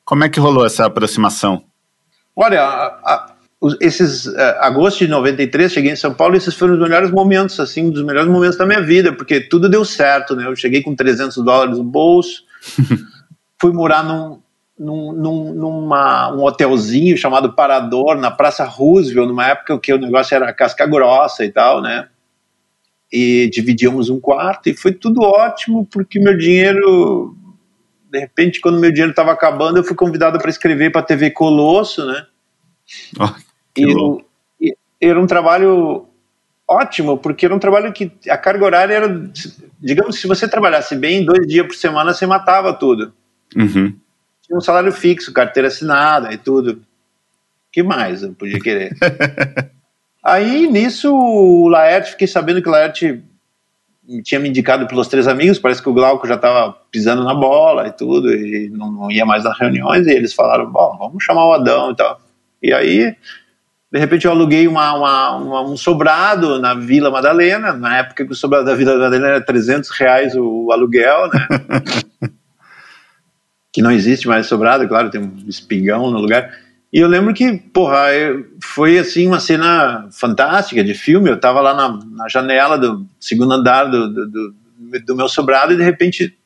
[0.05, 1.65] Como é que rolou essa aproximação?
[2.37, 3.35] Olha, a, a,
[3.81, 7.59] esses uh, agosto de 93, cheguei em São Paulo, e esses foram os melhores momentos,
[7.59, 10.47] assim, um dos melhores momentos da minha vida, porque tudo deu certo, né?
[10.47, 12.43] Eu cheguei com 300 dólares no bolso,
[13.59, 14.42] fui morar num,
[14.83, 20.35] num, num numa, um hotelzinho chamado Parador, na Praça Roosevelt, numa época que o negócio
[20.35, 22.09] era casca grossa e tal, né?
[23.13, 27.37] E dividíamos um quarto e foi tudo ótimo, porque meu dinheiro
[28.13, 31.31] de repente, quando meu dinheiro estava acabando, eu fui convidado para escrever para a TV
[31.31, 32.27] Colosso, né?
[33.19, 33.31] Oh,
[33.75, 33.87] e,
[34.61, 36.07] e, era um trabalho
[36.69, 39.31] ótimo, porque era um trabalho que a carga horária era,
[39.81, 43.15] digamos, se você trabalhasse bem, dois dias por semana você matava tudo.
[43.57, 43.95] Uhum.
[44.53, 46.83] Um salário fixo, carteira assinada e tudo.
[47.71, 48.95] que mais eu podia querer?
[50.23, 53.23] Aí, nisso, o Laerte, fiquei sabendo que o Laerte
[54.23, 57.89] tinha me indicado pelos três amigos, parece que o Glauco já estava pisando na bola
[57.89, 61.47] e tudo, e não, não, ia mais nas reuniões, e eles falaram, bom, vamos chamar
[61.47, 62.21] o Adão e tal.
[62.63, 63.17] E aí,
[63.91, 68.33] de repente eu aluguei uma, uma, uma, um sobrado na Vila Madalena, na época que
[68.33, 72.31] o sobrado da Vila Madalena era 300 reais o, o aluguel, né?
[73.73, 76.53] que não existe mais sobrado, claro, tem um espigão no lugar.
[76.93, 78.05] E eu lembro que, porra,
[78.63, 81.31] foi assim uma cena fantástica de filme.
[81.31, 84.55] Eu tava lá na, na janela do segundo andar do, do, do,
[85.07, 86.37] do, meu sobrado e de repente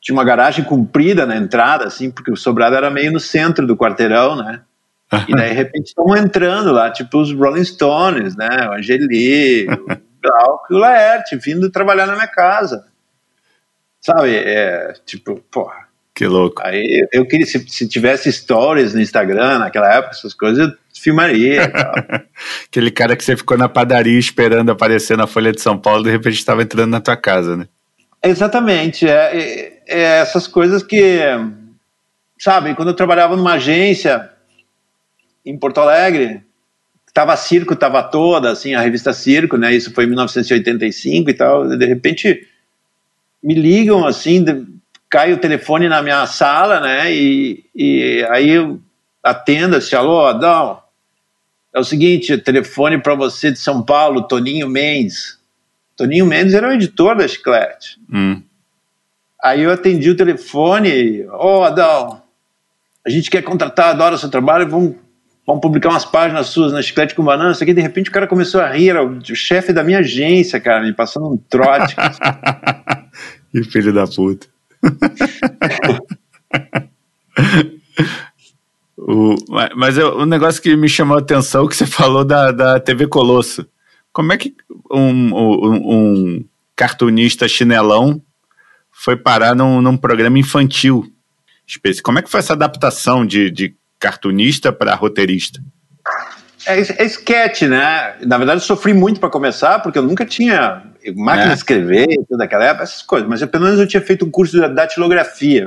[0.00, 3.76] tinha uma garagem comprida na entrada, assim, porque o sobrado era meio no centro do
[3.76, 4.62] quarteirão, né?
[5.28, 8.48] E daí, de repente, estão entrando lá, tipo os Rolling Stones, né?
[8.70, 9.86] O Angeli, o
[10.22, 12.86] Glauco e o Laerte, vindo trabalhar na minha casa.
[14.00, 14.34] Sabe?
[14.34, 16.60] É, tipo, porra que louco.
[16.64, 21.72] Aí eu queria, se, se tivesse stories no Instagram naquela época, essas coisas, eu filmaria.
[22.68, 26.10] Aquele cara que você ficou na padaria esperando aparecer na Folha de São Paulo, de
[26.10, 27.66] repente estava entrando na tua casa, né?
[28.22, 29.08] Exatamente.
[29.08, 31.20] É, é, é, essas coisas que.
[32.38, 34.30] Sabe, quando eu trabalhava numa agência
[35.46, 36.42] em Porto Alegre,
[37.14, 39.74] tava Circo, tava toda, assim, a revista Circo, né?
[39.74, 41.68] Isso foi em 1985 e tal.
[41.68, 42.46] De repente
[43.42, 44.44] me ligam assim,
[45.12, 47.12] cai o telefone na minha sala, né?
[47.14, 48.80] E, e aí eu
[49.22, 50.80] atendo assim, alô, Adão,
[51.74, 55.38] é o seguinte, telefone para você de São Paulo, Toninho Mendes.
[55.98, 58.00] Toninho Mendes era o editor da Chiclete.
[58.10, 58.42] Hum.
[59.44, 62.22] Aí eu atendi o telefone, ô oh, Adão,
[63.06, 64.94] a gente quer contratar, adora o seu trabalho, vamos,
[65.46, 68.26] vamos publicar umas páginas suas na Chiclete com Banana, isso aqui, de repente o cara
[68.26, 71.94] começou a rir, era o, o chefe da minha agência, cara, me passando um trote.
[73.52, 74.51] que filho da puta
[78.96, 79.34] o,
[79.76, 83.06] mas o um negócio que me chamou a atenção que você falou da, da TV
[83.06, 83.66] Colosso.
[84.12, 84.54] Como é que
[84.90, 86.44] um, um, um
[86.76, 88.22] cartunista chinelão
[88.90, 91.10] foi parar num, num programa infantil?
[92.02, 95.62] Como é que foi essa adaptação de, de cartunista para roteirista?
[96.66, 98.16] É, é sketch, né?
[98.24, 100.82] Na verdade, eu sofri muito para começar, porque eu nunca tinha
[101.16, 101.48] máquina é.
[101.48, 103.28] de escrever, toda aquela época, essas coisas.
[103.28, 105.66] Mas eu, pelo menos eu tinha feito um curso de datilografia,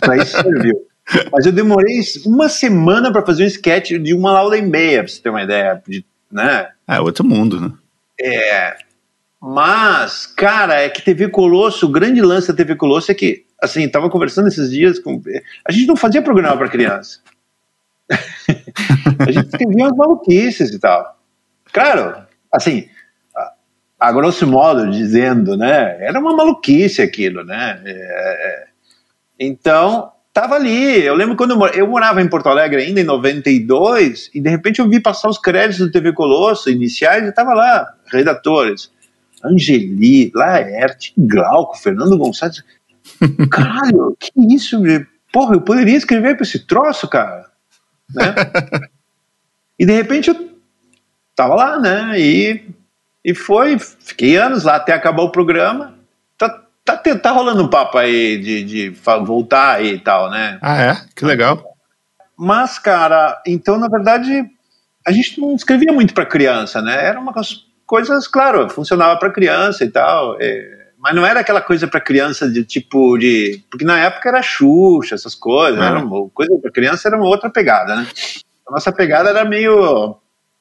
[0.00, 0.86] para isso serviu.
[1.32, 5.08] Mas eu demorei uma semana para fazer um sketch de uma aula e meia, para
[5.08, 5.82] você ter uma ideia.
[5.86, 6.68] De, né?
[6.86, 7.72] É outro mundo, né?
[8.20, 8.76] É.
[9.40, 13.88] Mas, cara, é que TV Colosso, o grande lance da TV Colosso é que, assim,
[13.88, 15.22] tava conversando esses dias com.
[15.66, 17.20] A gente não fazia programa para criança.
[19.18, 21.18] a gente escrevia umas maluquices e tal.
[21.72, 22.88] Claro, assim,
[23.98, 25.96] a grosso modo dizendo, né?
[26.00, 27.80] Era uma maluquice aquilo, né?
[27.84, 28.66] É, é,
[29.40, 31.02] então, tava ali.
[31.04, 34.78] Eu lembro quando eu, eu, morava em Porto Alegre ainda, em 92, e de repente
[34.78, 38.90] eu vi passar os créditos do TV Colosso iniciais e tava lá, redatores.
[39.44, 42.62] Angeli, Laerte, Glauco, Fernando Gonçalves.
[43.50, 44.80] Caralho, que isso?
[45.32, 47.47] Porra, eu poderia escrever para esse troço, cara.
[48.14, 48.34] Né?
[49.78, 50.58] e de repente eu
[51.34, 52.18] tava lá, né?
[52.18, 52.68] E
[53.24, 55.94] e foi, fiquei anos lá até acabar o programa.
[56.38, 58.90] Tá, tá, tá rolando um papo aí de, de
[59.22, 60.58] voltar aí e tal, né?
[60.62, 60.96] Ah, é?
[61.14, 61.62] Que legal.
[62.38, 64.48] Mas, cara, então, na verdade,
[65.06, 67.04] a gente não escrevia muito para criança, né?
[67.04, 67.34] Era uma
[67.84, 70.36] coisas, claro, funcionava para criança e tal.
[70.40, 73.62] É, mas não era aquela coisa para criança de tipo de.
[73.70, 75.80] Porque na época era Xuxa, essas coisas.
[75.80, 75.86] É.
[75.86, 78.06] Era uma, coisa para criança era uma outra pegada, né?
[78.66, 80.16] A nossa pegada era meio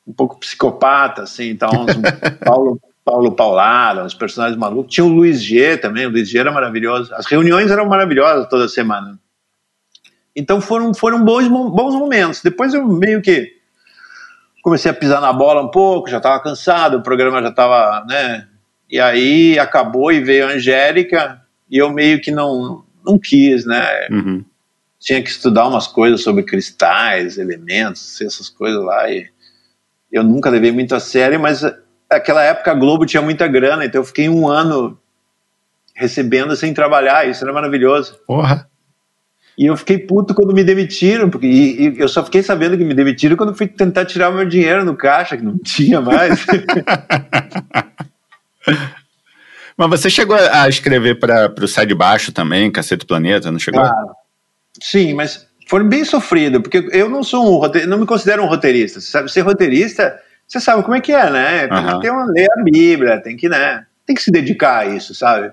[0.05, 1.95] um pouco psicopata, assim, então uns
[2.45, 4.93] Paulo, Paulo Paulada, uns personagens malucos.
[4.93, 7.13] Tinha o Luiz G também, o Luiz G era maravilhoso.
[7.15, 9.19] As reuniões eram maravilhosas toda semana.
[10.35, 12.41] Então foram, foram bons, bons momentos.
[12.43, 13.57] Depois eu meio que
[14.61, 18.47] comecei a pisar na bola um pouco, já estava cansado, o programa já estava, né,
[18.89, 24.07] E aí acabou e veio a Angélica, e eu meio que não, não quis, né?
[24.09, 24.45] Uhum.
[24.99, 29.27] Tinha que estudar umas coisas sobre cristais, elementos, essas coisas lá, e
[30.11, 31.61] eu nunca levei muito a sério, mas
[32.09, 34.97] naquela época a Globo tinha muita grana, então eu fiquei um ano
[35.93, 38.17] recebendo sem trabalhar, isso era maravilhoso.
[38.25, 38.69] Porra!
[39.57, 42.83] E eu fiquei puto quando me demitiram, porque e, e eu só fiquei sabendo que
[42.83, 46.45] me demitiram quando fui tentar tirar meu dinheiro no caixa, que não tinha mais.
[49.77, 53.81] Mas você chegou a escrever para o Sai de Baixo também, Cacete Planeta, não chegou?
[53.81, 54.15] Claro.
[54.81, 58.47] Sim, mas foi bem sofrido, porque eu não sou um roteirista, não me considero um
[58.47, 58.99] roteirista.
[58.99, 61.67] Você sabe, ser roteirista, você sabe como é que é, né?
[61.67, 63.85] Tem que ter uma, ler a Bíblia, tem que, né?
[64.05, 65.51] Tem que se dedicar a isso, sabe?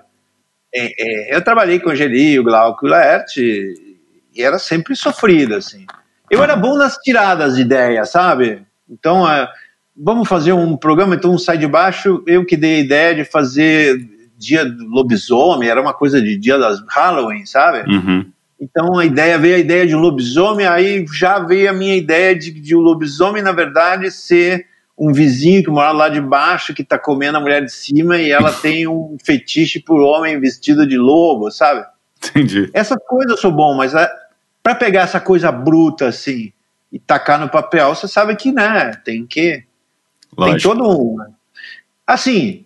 [0.73, 3.75] É, é, eu trabalhei com o Angeli, o Glauco e o Laerte,
[4.33, 5.85] e era sempre sofrido, assim.
[6.31, 8.65] Eu era bom nas tiradas de ideias, sabe?
[8.89, 9.47] Então, é,
[9.97, 13.25] vamos fazer um programa, então um sai de baixo, eu que dei a ideia de
[13.25, 13.97] fazer
[14.37, 17.89] dia do lobisomem, era uma coisa de dia das Halloween, sabe?
[17.89, 18.25] Uhum.
[18.59, 22.35] Então a ideia veio a ideia de um lobisomem, aí já veio a minha ideia
[22.35, 24.67] de, de um lobisomem, na verdade, ser
[24.97, 28.31] um vizinho que mora lá de baixo, que tá comendo a mulher de cima e
[28.31, 31.85] ela tem um fetiche por homem vestido de lobo, sabe?
[32.17, 32.69] Entendi.
[32.73, 34.09] Essa coisa eu sou bom, mas é,
[34.63, 36.53] para pegar essa coisa bruta assim
[36.91, 39.63] e tacar no papel, você sabe que, né, tem que.
[40.37, 40.73] Lógico.
[40.73, 41.17] Tem todo um.
[42.05, 42.65] Assim,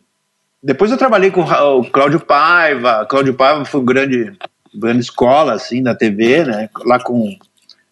[0.61, 3.05] depois eu trabalhei com o Cláudio Paiva.
[3.05, 4.33] Cláudio Paiva foi um grande,
[4.75, 6.69] grande escola, assim, da TV, né?
[6.85, 7.37] Lá com.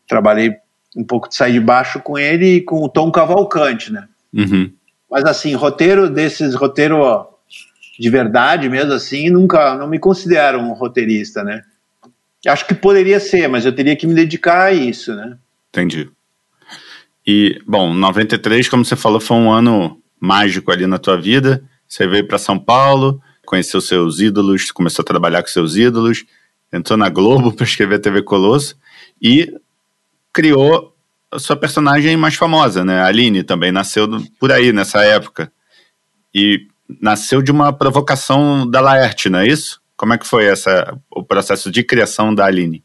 [0.08, 0.56] Trabalhei
[0.96, 4.08] um pouco de sair de baixo com ele e com o Tom Cavalcante, né?
[4.34, 4.72] Uhum.
[5.10, 7.28] Mas, assim, roteiro desses, roteiro ó,
[8.00, 11.64] de verdade mesmo, assim, nunca, não me considero um roteirista, né?
[12.46, 15.38] Acho que poderia ser, mas eu teria que me dedicar a isso, né?
[15.70, 16.10] Entendi.
[17.28, 21.62] E, bom, 93, como você falou, foi um ano mágico ali na tua vida.
[21.86, 26.24] Você veio para São Paulo, conheceu seus ídolos, começou a trabalhar com seus ídolos,
[26.72, 28.78] entrou na Globo para escrever a TV Colosso
[29.22, 29.54] e
[30.32, 30.96] criou
[31.30, 33.02] a sua personagem mais famosa, né?
[33.02, 34.08] A Aline também nasceu
[34.40, 35.52] por aí nessa época.
[36.34, 36.66] E
[37.02, 39.82] nasceu de uma provocação da Laerte, não é isso?
[39.98, 42.84] Como é que foi essa, o processo de criação da Aline?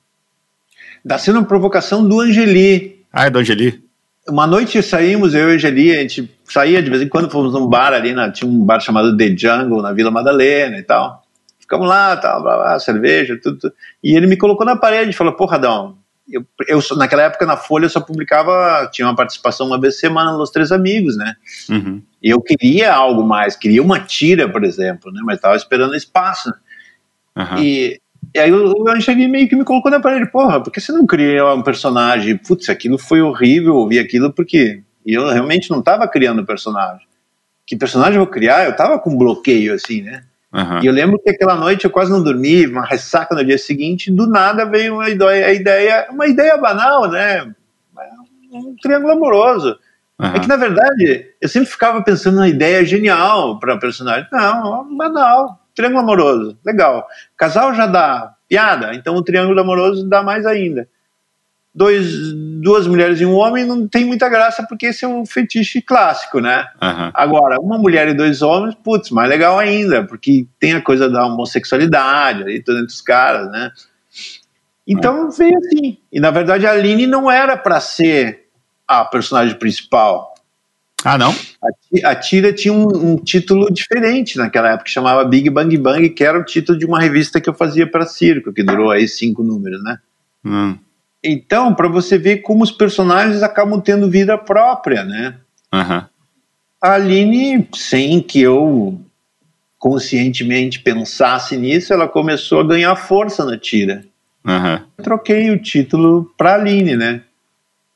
[1.04, 3.04] Nasceu uma provocação do Angeli.
[3.12, 3.91] Ah, é do Angeli?
[4.28, 7.52] Uma noite saímos, eu e a Angeli, a gente saía de vez em quando, fomos
[7.52, 11.22] num bar ali, na, tinha um bar chamado The Jungle, na Vila Madalena e tal.
[11.58, 13.74] Ficamos lá, tal, blá, blá, cerveja, tudo, tudo.
[14.02, 15.98] E ele me colocou na parede e falou, porra, Radão,
[16.30, 20.00] eu, eu, naquela época na Folha eu só publicava, tinha uma participação uma vez por
[20.00, 21.34] semana nos Três Amigos, né?
[21.68, 22.02] Uhum.
[22.22, 25.20] E eu queria algo mais, queria uma tira, por exemplo, né?
[25.24, 26.52] Mas estava esperando espaço.
[27.36, 27.58] Uhum.
[27.58, 28.00] E,
[28.34, 31.06] e aí o Angeli meio que me colocou na parede, porra, por que você não
[31.06, 32.36] cria um personagem?
[32.36, 37.06] Putz, aquilo foi horrível ouvir aquilo porque eu realmente não estava criando o personagem.
[37.66, 38.64] Que personagem eu vou criar?
[38.64, 40.24] Eu tava com bloqueio, assim, né?
[40.52, 40.82] Uhum.
[40.82, 44.10] E eu lembro que aquela noite eu quase não dormi, uma ressaca no dia seguinte,
[44.10, 47.50] do nada veio uma ideia, uma ideia banal, né?
[48.52, 49.78] Um triângulo amoroso.
[50.20, 50.26] Uhum.
[50.26, 54.28] É que, na verdade, eu sempre ficava pensando na ideia genial para personagem.
[54.30, 55.61] Não, banal.
[55.74, 57.06] Triângulo amoroso, legal.
[57.36, 60.88] Casal já dá piada, então o triângulo amoroso dá mais ainda.
[61.74, 65.80] Dois, duas mulheres e um homem não tem muita graça porque esse é um fetiche
[65.80, 66.68] clássico, né?
[66.82, 67.10] Uhum.
[67.14, 71.24] Agora, uma mulher e dois homens, putz, mais legal ainda, porque tem a coisa da
[71.24, 73.70] homossexualidade aí entre os caras, né?
[74.86, 75.30] Então uhum.
[75.30, 75.98] veio assim.
[76.12, 78.48] E na verdade a Aline não era para ser
[78.86, 80.31] a personagem principal.
[81.04, 81.34] Ah, não?
[82.04, 86.24] A, Tira tinha um, um, título diferente naquela época, que chamava Big Bang Bang, que
[86.24, 89.42] era o título de uma revista que eu fazia para circo, que durou aí cinco
[89.42, 89.98] números, né?
[90.44, 90.76] Hum.
[91.22, 95.36] Então, para você ver como os personagens acabam tendo vida própria, né?
[95.72, 96.04] Uhum.
[96.80, 99.00] A Aline, sem que eu
[99.78, 104.04] conscientemente pensasse nisso, ela começou a ganhar força na tira.
[104.44, 104.80] Uhum.
[105.02, 107.22] Troquei o título para Aline, né?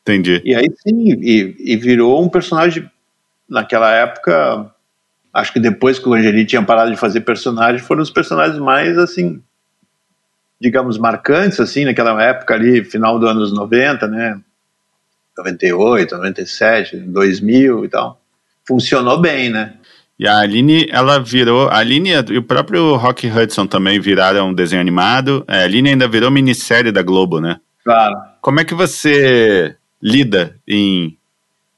[0.03, 0.41] Entendi.
[0.45, 2.89] E aí sim, e, e virou um personagem
[3.49, 4.71] naquela época,
[5.33, 8.99] acho que depois que o Angeli tinha parado de fazer personagem, foram os personagens mais,
[8.99, 9.43] assim,
[10.61, 14.41] digamos, marcantes, assim, naquela época ali, final dos anos 90, né?
[15.37, 18.21] 98, 97, 2000 e tal.
[18.67, 19.75] Funcionou bem, né?
[20.19, 21.69] E a Aline, ela virou.
[21.69, 25.45] A Aline e o próprio Rock Hudson também viraram um desenho animado.
[25.47, 27.61] É, a Aline ainda virou minissérie da Globo, né?
[27.85, 28.17] Claro.
[28.41, 31.17] Como é que você lida em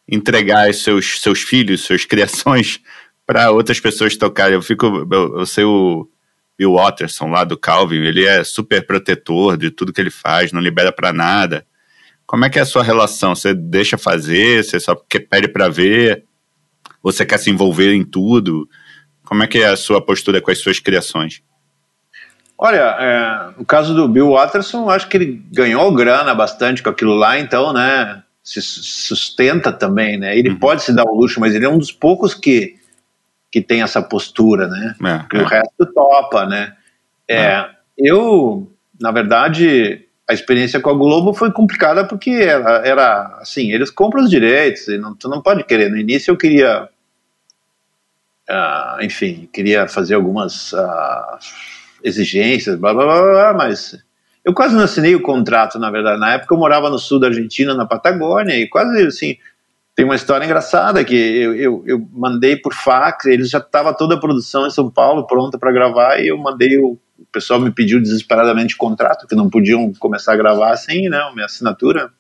[0.09, 2.81] entregar seus, seus filhos, suas criações
[3.27, 4.55] para outras pessoas tocarem.
[4.55, 6.09] Eu fico, eu, eu sei o
[6.57, 10.61] Bill Watterson lá do Calvin, ele é super protetor de tudo que ele faz, não
[10.61, 11.65] libera para nada.
[12.27, 13.35] Como é que é a sua relação?
[13.35, 14.65] Você deixa fazer?
[14.65, 16.25] Você só pede para ver?
[17.03, 18.69] Ou você quer se envolver em tudo?
[19.25, 21.43] Como é que é a sua postura com as suas criações?
[22.61, 27.39] Olha, é, caso do Bill Watterson, acho que ele ganhou grana bastante com aquilo lá,
[27.39, 30.37] então, né, se sustenta também, né?
[30.37, 30.59] Ele uhum.
[30.59, 32.77] pode se dar o luxo, mas ele é um dos poucos que,
[33.51, 34.95] que tem essa postura, né?
[35.05, 35.43] É, que é.
[35.43, 36.75] o resto topa, né?
[37.29, 43.39] É, é, eu, na verdade, a experiência com a Globo foi complicada porque era, era
[43.41, 45.91] assim, eles compram os direitos, e não, tu não pode querer.
[45.91, 46.89] No início eu queria,
[48.49, 50.73] uh, enfim, queria fazer algumas...
[50.73, 51.39] Uh,
[52.03, 53.99] exigências, blá, blá, blá, blá, mas
[54.49, 56.19] eu quase não assinei o contrato, na verdade.
[56.19, 59.37] Na época eu morava no sul da Argentina, na Patagônia, e quase assim,
[59.95, 64.15] tem uma história engraçada que eu, eu, eu mandei por fax, eles já estava toda
[64.15, 67.71] a produção em São Paulo pronta para gravar, e eu mandei o, o pessoal me
[67.71, 72.11] pediu desesperadamente contrato, que não podiam começar a gravar sem, né, minha assinatura.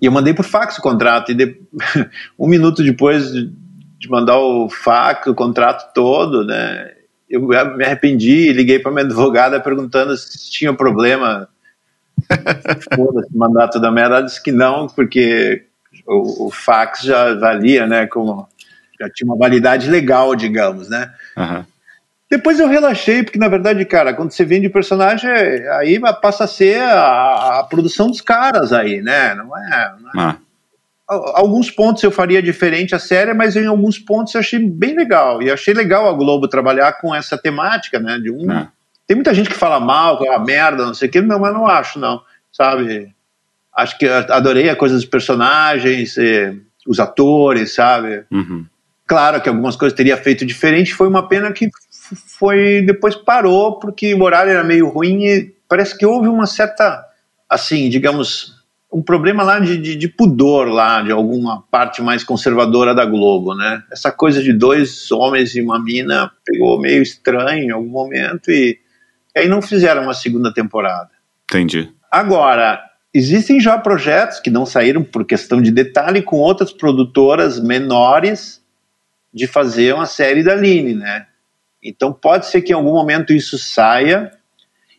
[0.00, 1.60] E eu mandei por fax o contrato, e de,
[2.40, 3.52] um minuto depois de,
[4.08, 6.90] mandar o fax, o contrato todo, né,
[7.32, 11.48] eu me arrependi, liguei para minha advogada perguntando se tinha problema.
[12.94, 14.16] Foda-se, mandato da merda.
[14.16, 15.64] Ela disse que não, porque
[16.06, 18.06] o, o, fax já valia, né?
[18.06, 18.46] Como
[19.00, 21.10] já tinha uma validade legal, digamos, né?
[21.36, 21.64] Uhum.
[22.30, 26.82] Depois eu relaxei, porque na verdade, cara, quando você vende personagem, aí passa a ser
[26.82, 29.34] a, a produção dos caras aí, né?
[29.34, 29.94] Não é.
[30.00, 30.24] Não é.
[30.26, 30.36] Ah
[31.34, 35.42] alguns pontos eu faria diferente a série, mas em alguns pontos eu achei bem legal.
[35.42, 38.18] E achei legal a Globo trabalhar com essa temática, né?
[38.18, 38.68] De um, é.
[39.06, 41.38] Tem muita gente que fala mal, que é uma merda, não sei o que, não,
[41.38, 42.22] mas não acho, não.
[42.50, 43.14] Sabe?
[43.74, 46.16] Acho que adorei a coisa dos personagens,
[46.86, 48.24] os atores, sabe?
[48.30, 48.66] Uhum.
[49.06, 51.68] Claro que algumas coisas teria feito diferente, foi uma pena que
[52.38, 57.04] foi depois parou, porque o horário era meio ruim e parece que houve uma certa,
[57.48, 58.61] assim, digamos,
[58.92, 63.54] um problema lá de, de, de, pudor lá, de alguma parte mais conservadora da Globo,
[63.54, 63.82] né?
[63.90, 68.78] Essa coisa de dois homens e uma mina pegou meio estranho em algum momento e,
[69.34, 71.10] e aí não fizeram uma segunda temporada.
[71.44, 71.90] Entendi.
[72.10, 72.82] Agora,
[73.14, 78.62] existem já projetos que não saíram por questão de detalhe com outras produtoras menores
[79.32, 81.26] de fazer uma série da Line, né?
[81.82, 84.30] Então pode ser que em algum momento isso saia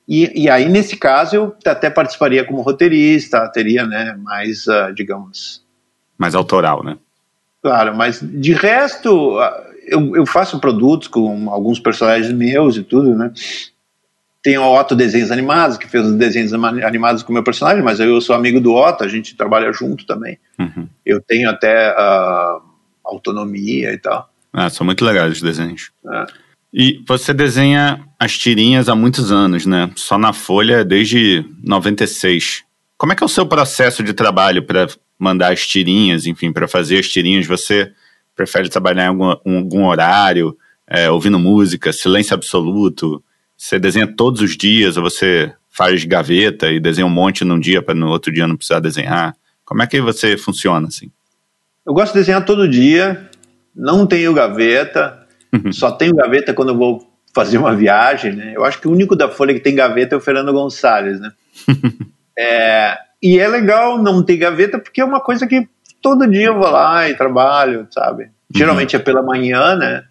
[0.08, 5.64] e, e aí, nesse caso, eu até participaria como roteirista, teria, né, mais, uh, digamos...
[6.18, 6.98] Mais autoral, né?
[7.62, 13.16] Claro, mas de resto, uh, eu, eu faço produtos com alguns personagens meus e tudo,
[13.16, 13.32] né?
[14.42, 18.02] Tem o Otto Desenhos Animados, que fez os desenhos animados com o meu personagem, mas
[18.02, 20.38] eu sou amigo do Otto, a gente trabalha junto também.
[20.60, 20.86] Uhum.
[21.06, 22.62] Eu tenho até uh,
[23.06, 24.30] autonomia e tal.
[24.52, 25.92] Ah, são muito legais os desenhos.
[26.06, 26.26] É.
[26.74, 29.92] E você desenha as tirinhas há muitos anos, né?
[29.96, 32.64] Só na Folha desde 96.
[32.98, 34.88] Como é que é o seu processo de trabalho para
[35.20, 37.46] mandar as tirinhas, enfim, para fazer as tirinhas?
[37.46, 37.92] Você
[38.36, 40.58] prefere trabalhar em algum, algum horário,
[40.88, 43.24] é, ouvindo música, silêncio absoluto?
[43.56, 47.84] Você desenha todos os dias ou você faz gaveta e desenha um monte num dia
[47.84, 49.36] para no outro dia não precisar desenhar?
[49.64, 51.12] Como é que você funciona assim?
[51.86, 53.30] Eu gosto de desenhar todo dia,
[53.76, 55.23] não tenho gaveta.
[55.72, 58.54] Só tenho gaveta quando eu vou fazer uma viagem, né?
[58.56, 61.32] Eu acho que o único da Folha que tem gaveta é o Fernando Gonçalves, né?
[62.38, 65.68] é, e é legal não ter gaveta porque é uma coisa que
[66.02, 68.26] todo dia eu vou lá e trabalho, sabe?
[68.26, 68.30] Uhum.
[68.56, 70.06] Geralmente é pela manhã, né?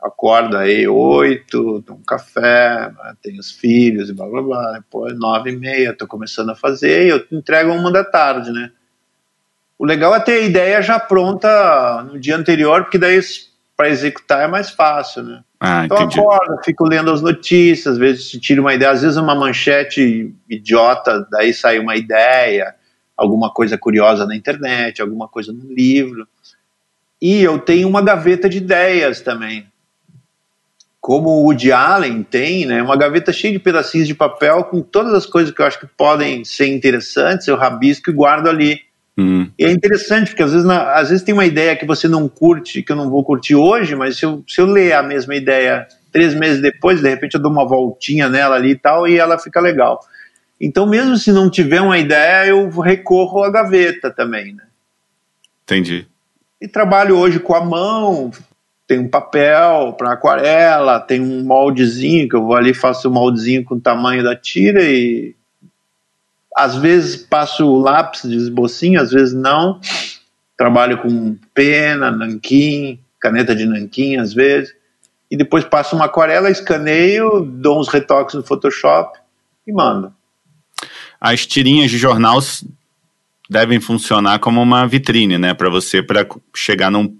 [0.00, 4.72] Acordo aí oito, tomo um café, tenho os filhos e blá blá blá.
[4.74, 8.70] Depois nove e meia, tô começando a fazer e eu entrego uma da tarde, né?
[9.78, 13.20] O legal é ter a ideia já pronta no dia anterior, porque daí
[13.76, 15.42] para executar é mais fácil, né?
[15.60, 16.20] Ah, então entendi.
[16.20, 20.34] acorda, fico lendo as notícias, às vezes se tira uma ideia, às vezes uma manchete
[20.48, 22.74] idiota, daí sai uma ideia,
[23.16, 26.26] alguma coisa curiosa na internet, alguma coisa no livro.
[27.20, 29.66] E eu tenho uma gaveta de ideias também.
[31.00, 35.14] Como o Woody Allen tem, né, uma gaveta cheia de pedacinhos de papel com todas
[35.14, 38.80] as coisas que eu acho que podem ser interessantes, eu rabisco e guardo ali.
[39.16, 39.50] Uhum.
[39.58, 42.28] E é interessante, porque às vezes, na, às vezes tem uma ideia que você não
[42.28, 45.34] curte, que eu não vou curtir hoje, mas se eu, se eu ler a mesma
[45.34, 49.18] ideia três meses depois, de repente eu dou uma voltinha nela ali e tal, e
[49.18, 50.00] ela fica legal.
[50.60, 54.64] Então, mesmo se não tiver uma ideia, eu recorro à gaveta também, né?
[55.62, 56.06] Entendi.
[56.60, 58.30] E trabalho hoje com a mão,
[58.86, 63.14] tem um papel para aquarela, tem um moldezinho que eu vou ali, faço o um
[63.14, 65.35] moldezinho com o tamanho da tira e
[66.56, 69.78] às vezes passo o lápis de esbocinho, às vezes não.
[70.56, 74.74] Trabalho com pena, nanquim, caneta de nanquim, às vezes.
[75.30, 79.18] E depois passo uma aquarela, escaneio, dou uns retoques no Photoshop
[79.66, 80.14] e mando.
[81.20, 82.38] As tirinhas de jornal
[83.50, 87.14] devem funcionar como uma vitrine, né, para você para chegar num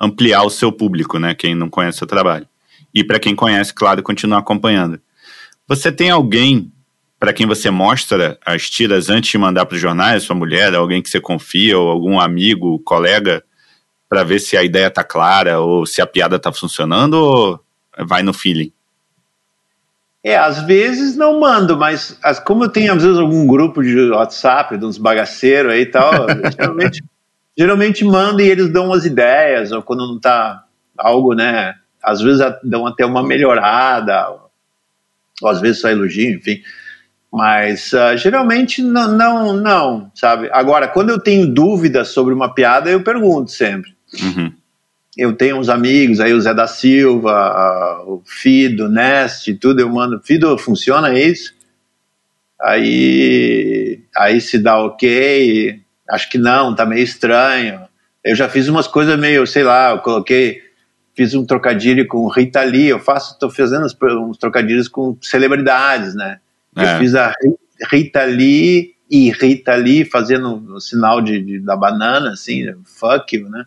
[0.00, 1.32] ampliar o seu público, né?
[1.32, 2.48] Quem não conhece o seu trabalho.
[2.92, 5.00] E para quem conhece, claro, continuar acompanhando.
[5.68, 6.72] Você tem alguém
[7.22, 11.00] para quem você mostra as tiras antes de mandar para os jornais, sua mulher, alguém
[11.00, 13.44] que você confia, ou algum amigo, colega,
[14.08, 17.60] para ver se a ideia tá clara ou se a piada tá funcionando, ou
[17.96, 18.72] vai no feeling?
[20.24, 24.10] É, às vezes não mando, mas as, como eu tenho às vezes algum grupo de
[24.10, 26.26] WhatsApp, de uns bagaceiros aí e tal,
[26.58, 27.04] geralmente,
[27.56, 30.64] geralmente mando e eles dão umas ideias, ou quando não tá
[30.98, 34.28] algo, né, às vezes dão até uma melhorada,
[35.40, 36.60] ou às vezes só elogio, enfim.
[37.32, 40.50] Mas uh, geralmente não, não, não, sabe?
[40.52, 43.94] Agora, quando eu tenho dúvidas sobre uma piada, eu pergunto sempre.
[44.20, 44.52] Uhum
[45.16, 50.20] eu tenho uns amigos aí, o Zé da Silva, o Fido, Nest, tudo, eu mando,
[50.22, 51.54] Fido, funciona isso?
[52.60, 57.82] Aí, aí se dá ok, acho que não, tá meio estranho.
[58.24, 60.62] Eu já fiz umas coisas meio, sei lá, eu coloquei,
[61.14, 66.38] fiz um trocadilho com Rita Lee, eu faço, tô fazendo uns trocadilhos com celebridades, né?
[66.76, 66.94] É.
[66.94, 67.34] Eu fiz a
[67.90, 73.48] Rita Lee e Rita Lee fazendo o sinal de, de da banana, assim, fuck you,
[73.50, 73.64] né?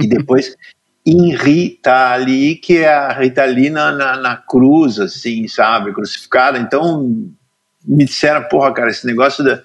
[0.00, 0.56] e depois
[1.06, 6.58] em Rita ali, que é a Rita ali na, na, na, cruz, assim, sabe, crucificada.
[6.58, 7.30] Então
[7.84, 9.62] me disseram, porra, cara, esse negócio da.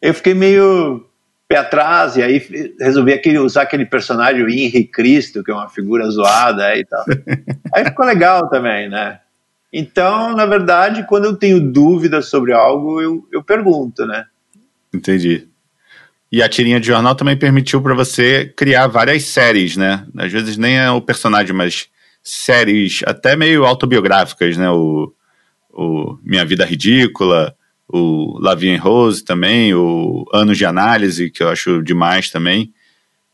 [0.00, 1.06] Eu fiquei meio
[1.48, 5.68] pé atrás, e aí resolvi aquele, usar aquele personagem, o Henri Cristo, que é uma
[5.68, 7.04] figura zoada e tal.
[7.74, 9.20] aí ficou legal também, né?
[9.72, 14.24] Então, na verdade, quando eu tenho dúvidas sobre algo, eu, eu pergunto, né?
[14.92, 15.46] Entendi.
[16.30, 20.06] E a tirinha de jornal também permitiu para você criar várias séries, né?
[20.16, 21.88] Às vezes nem é o personagem, mas
[22.22, 24.70] séries até meio autobiográficas, né?
[24.70, 25.12] O,
[25.70, 27.54] o Minha Vida Ridícula,
[27.88, 32.72] o Lavie Rose também, o Anos de Análise, que eu acho demais também.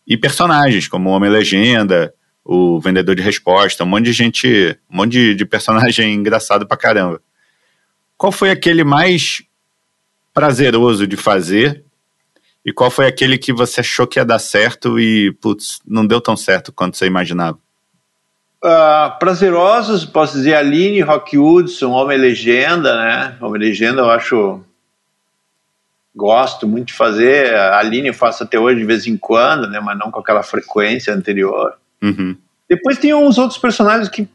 [0.06, 2.14] E personagens, como Homem-Legenda,
[2.44, 6.76] o Vendedor de Resposta, um monte de gente, um monte de, de personagem engraçado pra
[6.76, 7.20] caramba.
[8.16, 9.42] Qual foi aquele mais
[10.32, 11.84] prazeroso de fazer
[12.64, 16.20] e qual foi aquele que você achou que ia dar certo e, putz, não deu
[16.20, 17.58] tão certo quanto você imaginava?
[18.62, 23.36] Uh, prazerosos, posso dizer, Aline, Rock Hudson, Homem-Legenda, né?
[23.40, 24.60] Homem-Legenda eu acho...
[26.16, 27.52] Gosto muito de fazer.
[27.54, 29.80] A Aline eu faço até hoje de vez em quando, né?
[29.80, 31.76] Mas não com aquela frequência anterior.
[32.02, 32.36] Uhum.
[32.68, 34.28] Depois tem uns outros personagens que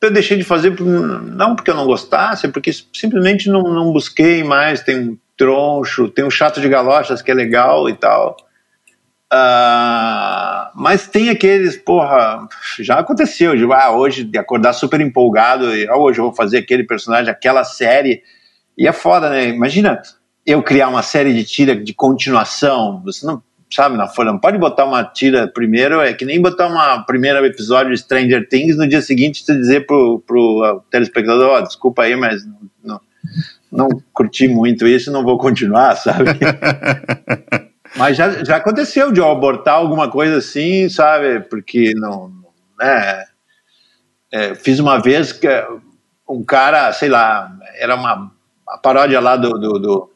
[0.00, 4.82] eu deixei de fazer, não porque eu não gostasse, porque simplesmente não, não busquei mais.
[4.82, 8.36] Tem troncho, tem um chato de galochas que é legal e tal.
[9.32, 12.46] Uh, mas tem aqueles, porra,
[12.78, 16.58] já aconteceu, de ah, hoje de acordar super empolgado e ah, hoje eu vou fazer
[16.58, 18.22] aquele personagem, aquela série.
[18.76, 19.48] E é foda, né?
[19.48, 20.00] Imagina
[20.46, 23.02] eu criar uma série de tira de continuação.
[23.04, 23.42] Você não
[23.74, 27.44] sabe na folha, não pode botar uma tira primeiro, é que nem botar uma primeiro
[27.44, 32.16] episódio de Stranger Things no dia seguinte você dizer pro, pro telespectador, oh, desculpa aí,
[32.16, 33.00] mas não, não
[33.74, 36.30] não curti muito isso, não vou continuar, sabe?
[37.96, 41.40] Mas já, já aconteceu de eu abortar alguma coisa assim, sabe?
[41.40, 42.32] Porque não,
[42.78, 43.24] né?
[44.32, 45.48] É, fiz uma vez que
[46.28, 48.32] um cara, sei lá, era uma,
[48.66, 50.10] uma paródia lá do, do, do,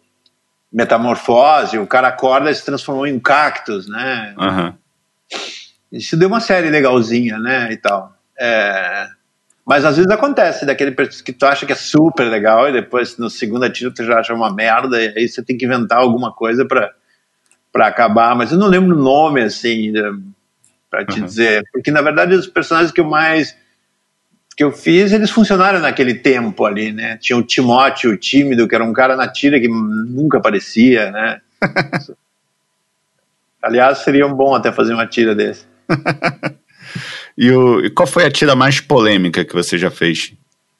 [0.72, 4.34] Metamorfose, o cara acorda e se transformou em um cactus, né?
[4.38, 4.74] Uhum.
[5.90, 7.72] Isso deu uma série legalzinha, né?
[7.72, 8.14] E tal.
[8.38, 9.08] É,
[9.68, 13.28] mas às vezes acontece daquele que tu acha que é super legal e depois no
[13.28, 16.64] segundo tiro tu já acha uma merda e aí você tem que inventar alguma coisa
[16.64, 16.90] para
[17.70, 19.92] para acabar, mas eu não lembro o nome assim
[20.90, 21.26] para te uhum.
[21.26, 23.54] dizer, porque na verdade os personagens que eu mais
[24.58, 27.16] que eu fiz, eles funcionaram naquele tempo ali, né?
[27.18, 31.40] Tinha o Timóteo, o tímido, que era um cara na tira que nunca aparecia, né?
[33.62, 35.64] Aliás, seria um bom até fazer uma tira desse.
[37.40, 40.32] E, o, e qual foi a tira mais polêmica que você já fez?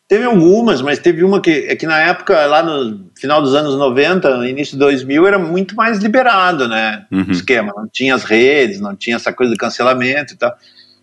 [0.09, 3.77] Teve algumas, mas teve uma que, é que na época, lá no final dos anos
[3.77, 7.07] 90, início de 2000, era muito mais liberado, né?
[7.13, 7.27] Uhum.
[7.29, 7.73] O esquema.
[7.77, 10.53] Não tinha as redes, não tinha essa coisa de cancelamento e tal.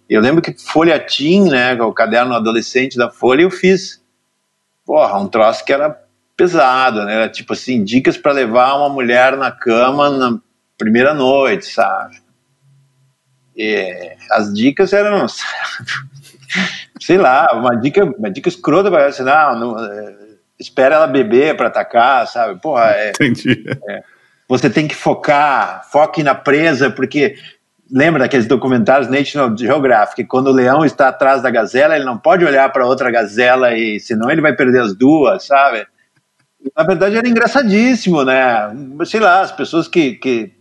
[0.09, 4.01] Eu lembro que Folha Team, né, o caderno adolescente da Folha, eu fiz,
[4.85, 5.99] porra, um troço que era
[6.37, 7.15] pesado, né?
[7.15, 10.39] Era tipo assim, dicas para levar uma mulher na cama na
[10.77, 12.23] primeira noite, sabe?
[14.31, 15.25] as dicas eram,
[16.99, 20.15] sei lá, uma dica, uma dica escrota para assim, não, não é,
[20.59, 22.59] espera ela beber para atacar, sabe?
[22.59, 23.63] Porra, é, Entendi.
[23.87, 24.03] É,
[24.47, 27.37] você tem que focar, foque na presa, porque
[27.91, 32.43] lembra daqueles documentários National Geographic, quando o leão está atrás da gazela, ele não pode
[32.43, 35.85] olhar para outra gazela e senão ele vai perder as duas, sabe?
[36.75, 38.71] Na verdade era engraçadíssimo, né?
[39.05, 40.51] Sei lá, as pessoas que, que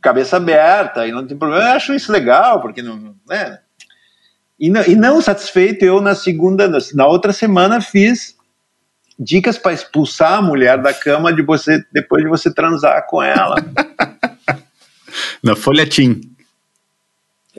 [0.00, 1.64] cabeça aberta e não tem problema.
[1.64, 3.14] Eu acho isso legal, porque não.
[3.28, 3.58] Né?
[4.58, 8.36] E, não, e não satisfeito, eu na segunda, na outra semana fiz
[9.18, 13.56] dicas para expulsar a mulher da cama de você depois de você transar com ela.
[15.42, 16.20] na folhetim.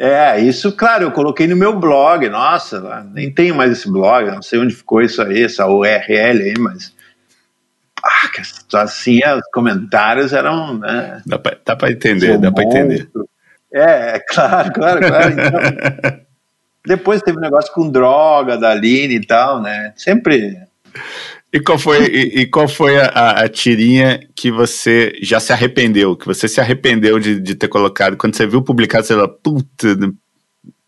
[0.01, 2.29] É, isso, claro, eu coloquei no meu blog.
[2.29, 6.53] Nossa, nem tenho mais esse blog, não sei onde ficou isso aí, essa URL aí,
[6.57, 6.95] mas.
[8.01, 10.77] Ah, assim, os comentários eram.
[10.77, 13.09] Né, dá pra, dá pra entender, dá pra entender.
[13.73, 15.31] É, é, claro, claro, claro.
[15.33, 16.19] Então,
[16.87, 19.91] depois teve um negócio com droga da Aline e tal, né?
[19.97, 20.57] Sempre.
[21.51, 26.15] E qual foi, e, e qual foi a, a, tirinha que você já se arrependeu?
[26.15, 28.15] Que você se arrependeu de, de ter colocado?
[28.15, 29.87] Quando você viu publicado, você falou, puta,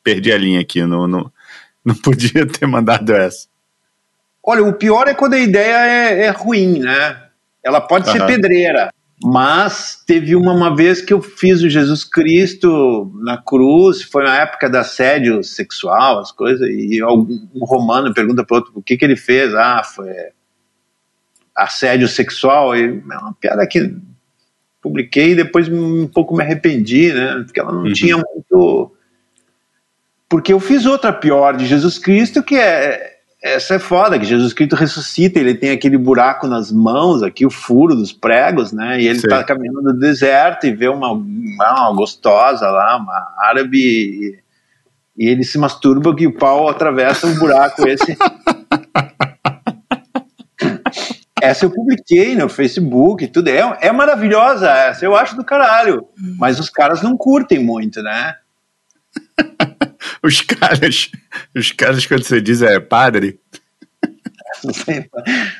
[0.03, 1.32] perdi a linha aqui, não, não,
[1.84, 3.47] não podia ter mandado essa.
[4.43, 7.24] Olha, o pior é quando a ideia é, é ruim, né?
[7.64, 8.14] Ela pode uhum.
[8.14, 8.91] ser pedreira,
[9.24, 14.38] mas teve uma, uma vez que eu fiz o Jesus Cristo na cruz, foi na
[14.38, 19.05] época da assédio sexual, as coisas, e um romano pergunta para outro o que, que
[19.05, 19.53] ele fez.
[19.55, 20.09] Ah, foi
[21.56, 23.93] assédio sexual, e é uma piada que
[24.82, 27.43] publiquei e depois um pouco me arrependi, né?
[27.45, 27.93] Porque ela não uhum.
[27.93, 28.91] tinha muito.
[30.28, 33.12] Porque eu fiz outra pior de Jesus Cristo, que é.
[33.43, 37.49] Essa é foda, que Jesus Cristo ressuscita, ele tem aquele buraco nas mãos, aqui o
[37.49, 39.02] furo dos pregos, né?
[39.02, 44.39] E ele está caminhando no deserto e vê uma, uma gostosa lá, uma árabe, e,
[45.18, 48.16] e ele se masturba que o pau atravessa um buraco esse.
[51.42, 53.50] Essa eu publiquei no Facebook, tudo.
[53.50, 56.08] É, é maravilhosa essa, eu acho do caralho.
[56.38, 58.36] Mas os caras não curtem muito, né?
[60.24, 61.12] os caras,
[61.56, 63.39] os caras, quando você diz é padre.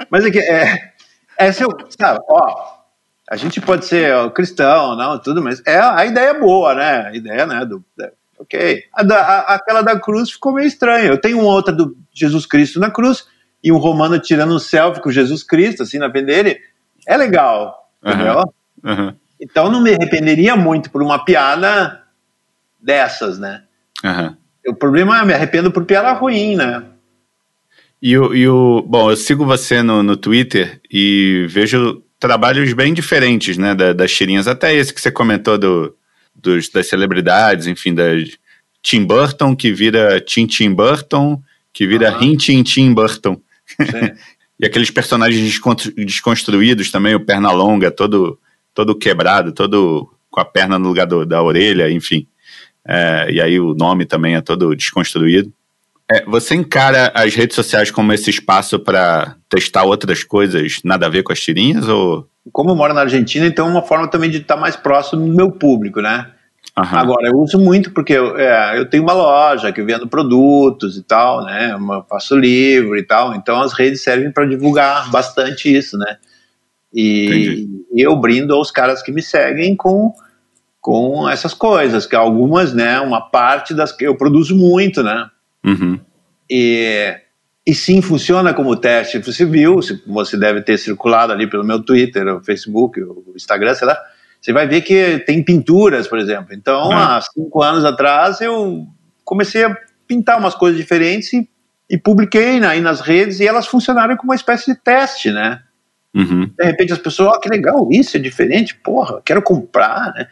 [0.10, 0.94] mas é que é,
[1.38, 2.82] essa eu, sabe, ó,
[3.30, 7.08] a gente pode ser ó, cristão, não, tudo, mas é a ideia é boa, né?
[7.08, 7.66] A ideia, né?
[7.66, 7.84] Do,
[8.38, 8.84] ok.
[8.94, 11.08] A da, a, aquela da cruz ficou meio estranha.
[11.08, 13.26] Eu tenho outra do Jesus Cristo na cruz
[13.64, 16.60] e um romano tirando um selfie com Jesus Cristo, assim, na frente dele,
[17.08, 18.12] é legal, uhum.
[18.12, 18.54] entendeu?
[18.84, 19.16] Uhum.
[19.40, 22.04] Então não me arrependeria muito por uma piada
[22.80, 23.64] dessas, né?
[24.04, 24.36] Uhum.
[24.68, 26.84] O problema é me arrependo por piada ruim, né?
[28.02, 32.94] E o, e o bom, eu sigo você no, no Twitter e vejo trabalhos bem
[32.94, 35.96] diferentes, né, da, das tirinhas, até esse que você comentou do,
[36.36, 38.06] dos, das celebridades, enfim, da
[38.82, 41.42] Tim Burton, que vira Tim Tim Burton,
[41.72, 42.20] que vira uhum.
[42.20, 43.40] Rin Tim Tim Burton
[44.60, 45.60] e aqueles personagens
[45.96, 48.40] desconstruídos também, o Pernalonga, todo,
[48.74, 52.28] todo quebrado, todo com a perna no lugar do, da orelha, enfim.
[52.88, 55.52] É, e aí o nome também é todo desconstruído.
[56.12, 61.10] É, você encara as redes sociais como esse espaço para testar outras coisas nada a
[61.10, 61.88] ver com as tirinhas?
[61.88, 62.28] Ou...
[62.52, 65.34] Como eu moro na Argentina, então é uma forma também de estar mais próximo do
[65.34, 66.32] meu público, né?
[66.78, 66.86] Uhum.
[66.86, 71.04] Agora, eu uso muito porque eu, é, eu tenho uma loja que vendo produtos e
[71.04, 71.74] tal, né?
[71.74, 76.18] Eu faço livro e tal, então as redes servem para divulgar bastante isso, né?
[76.94, 80.14] E, e, eu brindo aos caras que me seguem com,
[80.80, 83.02] com essas coisas, que algumas, né?
[83.02, 85.30] Uma parte das que eu produzo muito, né?
[85.66, 86.00] Uhum.
[86.50, 87.14] E,
[87.66, 89.20] e sim, funciona como teste.
[89.20, 93.88] Você viu, você deve ter circulado ali pelo meu Twitter, o Facebook, o Instagram, sei
[93.88, 93.98] lá
[94.42, 96.54] você vai ver que tem pinturas, por exemplo.
[96.54, 98.88] Então, há cinco anos atrás, eu
[99.24, 99.78] comecei a
[100.08, 101.48] pintar umas coisas diferentes e,
[101.88, 105.62] e publiquei né, aí nas redes e elas funcionaram como uma espécie de teste, né?
[106.14, 106.52] Uhum.
[106.58, 110.28] De repente as pessoas, oh, que legal, isso é diferente, porra, quero comprar, né?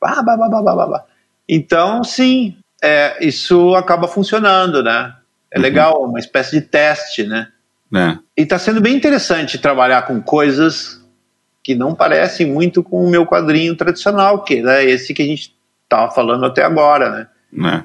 [0.00, 1.04] Bah, bah, bah, bah, bah, bah.
[1.48, 5.14] Então, sim, é, isso acaba funcionando, né?
[5.50, 5.62] É uhum.
[5.62, 7.48] legal, uma espécie de teste, né?
[7.94, 8.18] É.
[8.36, 11.03] E está sendo bem interessante trabalhar com coisas
[11.64, 15.56] que não parecem muito com o meu quadrinho tradicional, que é esse que a gente
[15.82, 17.28] estava falando até agora, né?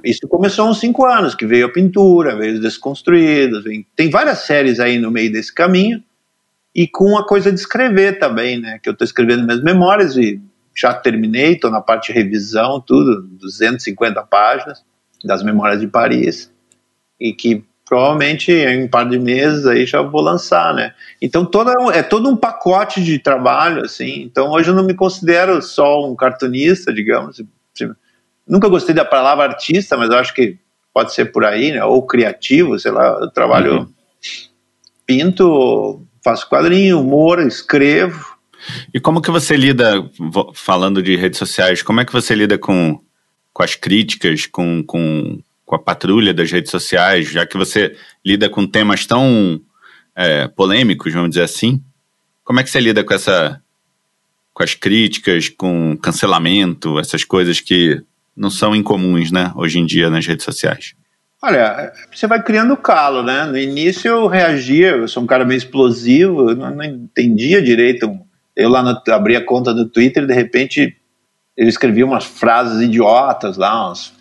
[0.03, 0.09] É.
[0.09, 4.09] Isso começou há uns cinco anos, que veio a pintura, veio os desconstruídos, vem, tem
[4.09, 6.03] várias séries aí no meio desse caminho,
[6.75, 8.80] e com a coisa de escrever também, né?
[8.84, 10.41] Que eu estou escrevendo minhas memórias e
[10.75, 14.84] já terminei, estou na parte de revisão, tudo, 250 páginas
[15.23, 16.51] das memórias de Paris,
[17.19, 20.93] e que provavelmente em um par de meses aí já vou lançar, né?
[21.19, 24.21] Então toda, é todo um pacote de trabalho, assim.
[24.21, 27.41] Então hoje eu não me considero só um cartunista, digamos.
[28.47, 30.59] Nunca gostei da palavra artista, mas acho que
[30.93, 31.83] pode ser por aí, né?
[31.83, 33.17] Ou criativo, sei lá.
[33.21, 33.87] Eu trabalho, uhum.
[35.03, 38.37] pinto, faço quadrinho, humor, escrevo.
[38.93, 40.07] E como que você lida,
[40.53, 43.01] falando de redes sociais, como é que você lida com,
[43.51, 45.39] com as críticas, com, com
[45.70, 47.95] com a patrulha das redes sociais, já que você
[48.26, 49.61] lida com temas tão
[50.15, 51.80] é, polêmicos, vamos dizer assim.
[52.43, 53.61] Como é que você lida com essa,
[54.51, 58.01] com as críticas, com cancelamento, essas coisas que
[58.36, 60.95] não são incomuns, né, hoje em dia nas redes sociais?
[61.39, 63.45] Olha, você vai criando calo, né?
[63.45, 68.11] No início eu reagia, eu sou um cara meio explosivo, eu não, entendia direito.
[68.55, 70.97] Eu lá no, abri a conta do Twitter e de repente
[71.55, 74.17] eu escrevia umas frases idiotas lá, uns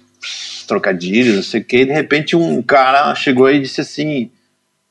[0.67, 4.31] trocadilhos, não sei o que, e de repente um cara chegou e disse assim: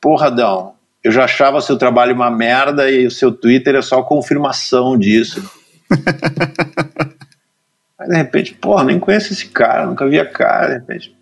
[0.00, 4.02] Porra, Dão, eu já achava seu trabalho uma merda e o seu Twitter é só
[4.02, 5.50] confirmação disso.
[7.98, 11.16] Aí de repente, porra, nem conheço esse cara, nunca vi a cara, de repente.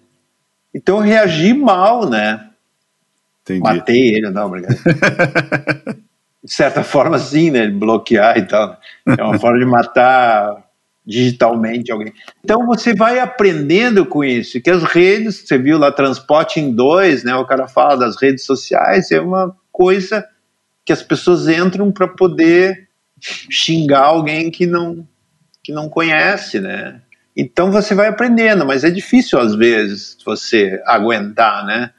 [0.75, 2.51] Então eu reagi mal, né?
[3.43, 3.61] Entendi.
[3.61, 4.77] Matei ele, não, obrigado.
[6.45, 7.69] de certa forma, sim, né?
[7.69, 8.79] Bloquear e tal.
[9.07, 10.66] É uma forma de matar
[11.07, 12.13] digitalmente alguém.
[12.43, 17.23] Então você vai aprendendo com isso, que as redes, você viu lá Transporte em dois,
[17.23, 17.35] né?
[17.37, 20.27] O cara fala das redes sociais, é uma coisa
[20.85, 22.89] que as pessoas entram para poder
[23.21, 25.07] xingar alguém que não
[25.63, 27.01] que não conhece, né?
[27.37, 31.91] Então você vai aprendendo, mas é difícil às vezes você aguentar, né?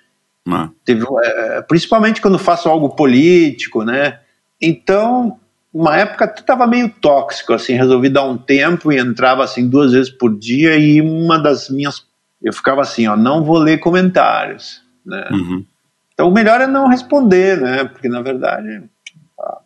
[0.86, 4.20] Teve, é, principalmente quando faço algo político, né?
[4.62, 5.38] Então,
[5.80, 10.10] uma época estava meio tóxico, assim, resolvi dar um tempo e entrava assim duas vezes
[10.10, 12.06] por dia e uma das minhas,
[12.42, 15.28] eu ficava assim, ó, não vou ler comentários, né?
[15.32, 15.66] Uhum.
[16.14, 17.84] Então o melhor é não responder, né?
[17.84, 18.84] Porque na verdade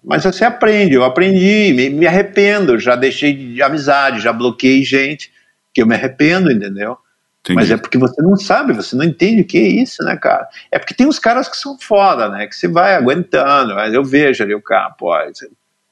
[0.03, 5.31] mas você aprende, eu aprendi, me, me arrependo, já deixei de amizade, já bloqueei gente,
[5.73, 6.97] que eu me arrependo, entendeu?
[7.39, 7.55] Entendi.
[7.55, 10.47] Mas é porque você não sabe, você não entende o que é isso, né, cara?
[10.71, 12.45] É porque tem uns caras que são foda, né?
[12.47, 15.11] Que você vai aguentando, mas eu vejo ali o cara, pô.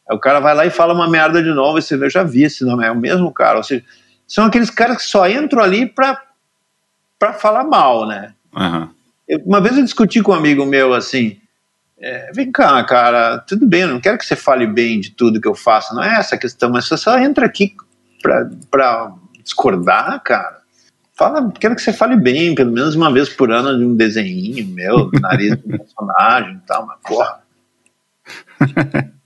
[0.10, 2.24] O cara vai lá e fala uma merda de novo, e você vê, eu já
[2.24, 3.58] vi esse nome, é o mesmo cara.
[3.58, 3.84] Ou seja,
[4.28, 6.22] são aqueles caras que só entram ali pra,
[7.18, 8.34] pra falar mal, né?
[8.56, 8.90] Uhum.
[9.28, 11.40] Eu, uma vez eu discuti com um amigo meu assim.
[12.02, 15.42] É, vem cá, cara, tudo bem, eu não quero que você fale bem de tudo
[15.42, 17.76] que eu faço, não é essa a questão, mas você só entra aqui
[18.22, 20.60] pra, pra discordar, cara,
[21.14, 24.66] fala, quero que você fale bem, pelo menos uma vez por ano de um desenho
[24.70, 27.42] meu, nariz do personagem e tal, mas porra.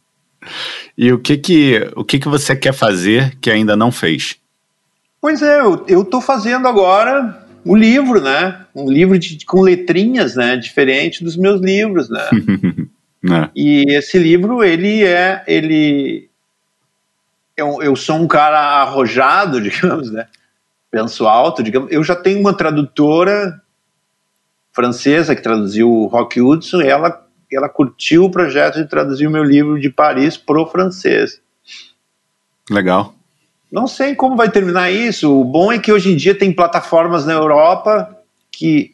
[0.98, 4.38] e o que que, o que que você quer fazer que ainda não fez?
[5.22, 8.66] Pois é, eu, tô fazendo agora o livro, né?
[8.76, 10.58] Um livro de, com letrinhas, né?
[10.58, 12.30] Diferente dos meus livros, né?
[13.32, 13.50] é.
[13.56, 16.30] E esse livro, ele é, ele
[17.56, 20.28] eu, eu sou um cara arrojado, digamos, né?
[20.92, 21.92] Penso alto, digamos.
[21.92, 23.62] Eu já tenho uma tradutora
[24.72, 26.90] francesa que traduziu o Rock Hudson, e
[27.56, 31.42] ela, ela curtiu o projeto de traduzir o meu livro de Paris pro francês.
[32.70, 33.16] Legal.
[33.72, 35.36] Não sei como vai terminar isso.
[35.36, 38.16] O bom é que hoje em dia tem plataformas na Europa
[38.52, 38.92] que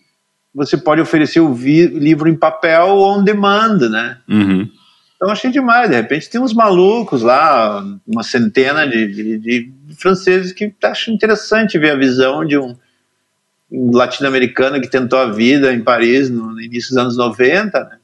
[0.53, 4.17] você pode oferecer o livro em papel on demand, né?
[4.27, 4.69] Uhum.
[5.15, 5.89] Então achei demais.
[5.89, 11.77] De repente tem uns malucos lá, uma centena de, de, de franceses que acham interessante
[11.77, 12.75] ver a visão de um,
[13.69, 17.98] um latino-americano que tentou a vida em Paris no, no início dos anos 90, né?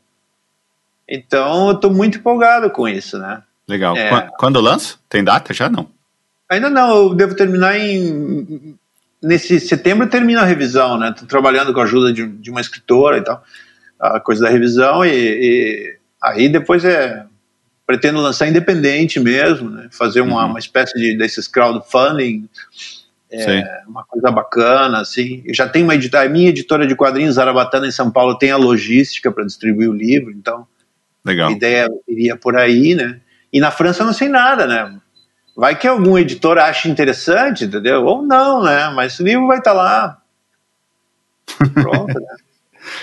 [1.08, 3.43] Então eu estou muito empolgado com isso, né?
[3.68, 3.95] Legal.
[3.95, 4.95] É, quando, quando lança?
[5.10, 5.70] Tem data já?
[5.70, 5.89] Não.
[6.49, 8.78] Ainda não, eu devo terminar em.
[9.22, 11.10] Nesse setembro termina a revisão, né?
[11.10, 13.43] Estou trabalhando com a ajuda de, de, uma escritora e tal,
[13.99, 17.24] a coisa da revisão, e, e Aí depois é
[17.86, 19.88] pretendo lançar independente mesmo, né?
[19.91, 20.49] fazer uma, uhum.
[20.51, 22.49] uma espécie de desses crowdfunding,
[23.32, 25.43] é, uma coisa bacana, assim.
[25.45, 28.49] Eu já tenho uma editora, a minha editora de quadrinhos, Zarabatana, em São Paulo, tem
[28.49, 30.66] a logística para distribuir o livro, então
[31.26, 31.49] Legal.
[31.49, 33.19] a ideia iria por aí, né?
[33.51, 34.95] E na França eu não sei nada, né?
[35.55, 38.03] Vai que algum editor ache interessante, entendeu?
[38.03, 38.91] Ou não, né?
[38.93, 40.21] Mas o livro vai estar tá lá.
[41.73, 42.36] Pronto, né?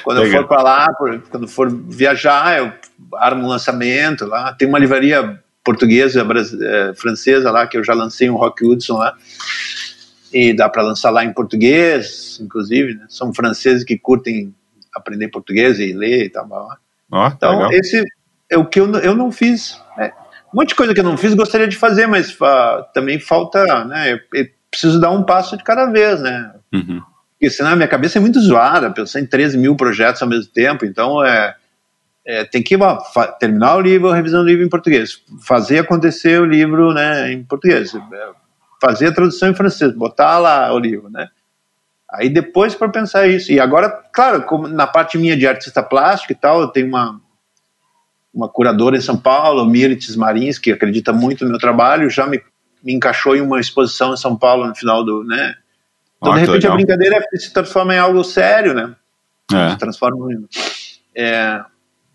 [0.05, 0.43] Quando Legal.
[0.43, 0.87] eu for para lá,
[1.31, 2.73] quando for viajar, eu
[3.15, 4.53] armo um lançamento lá.
[4.53, 6.27] Tem uma livraria portuguesa,
[6.63, 9.17] é, francesa lá, que eu já lancei um Rock Hudson lá.
[10.33, 12.95] E dá para lançar lá em português, inclusive.
[12.95, 13.07] Né?
[13.09, 14.55] São franceses que curtem
[14.95, 16.47] aprender português e ler e tal.
[17.13, 17.73] Oh, então, legal.
[17.75, 18.03] esse
[18.51, 19.79] é o que eu, eu não fiz.
[19.99, 20.07] É,
[20.53, 23.85] um monte de coisa que eu não fiz, gostaria de fazer, mas uh, também falta,
[23.85, 24.15] né?
[24.15, 26.55] Eu, eu, preciso dar um passo de cada vez, né?
[26.73, 27.03] Uhum.
[27.33, 30.51] Porque senão a minha cabeça é muito zoada, pensar em 13 mil projetos ao mesmo
[30.51, 31.55] tempo, então é,
[32.25, 32.97] é tem que ó,
[33.39, 37.95] terminar o livro, revisando o livro em português, fazer acontecer o livro né, em português,
[37.95, 37.99] é,
[38.81, 41.29] fazer a tradução em francês, botar lá o livro, né?
[42.13, 43.51] Aí depois para pensar isso.
[43.51, 47.21] E agora, claro, na parte minha de artista plástico e tal, eu tenho uma,
[48.35, 52.43] uma curadora em São Paulo, Mirtes Marins, que acredita muito no meu trabalho, já me,
[52.83, 55.57] me encaixou em uma exposição em São Paulo no final do, né,
[56.23, 56.73] então, ah, de repente, legal.
[56.73, 58.95] a brincadeira se transforma em algo sério, né?
[59.53, 59.71] É.
[59.71, 60.47] Se transforma em.
[61.15, 61.65] É,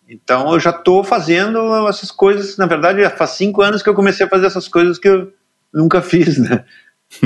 [0.07, 2.55] Então eu já estou fazendo essas coisas.
[2.55, 5.33] Na verdade, já faz cinco anos que eu comecei a fazer essas coisas que eu
[5.73, 6.63] nunca fiz, né?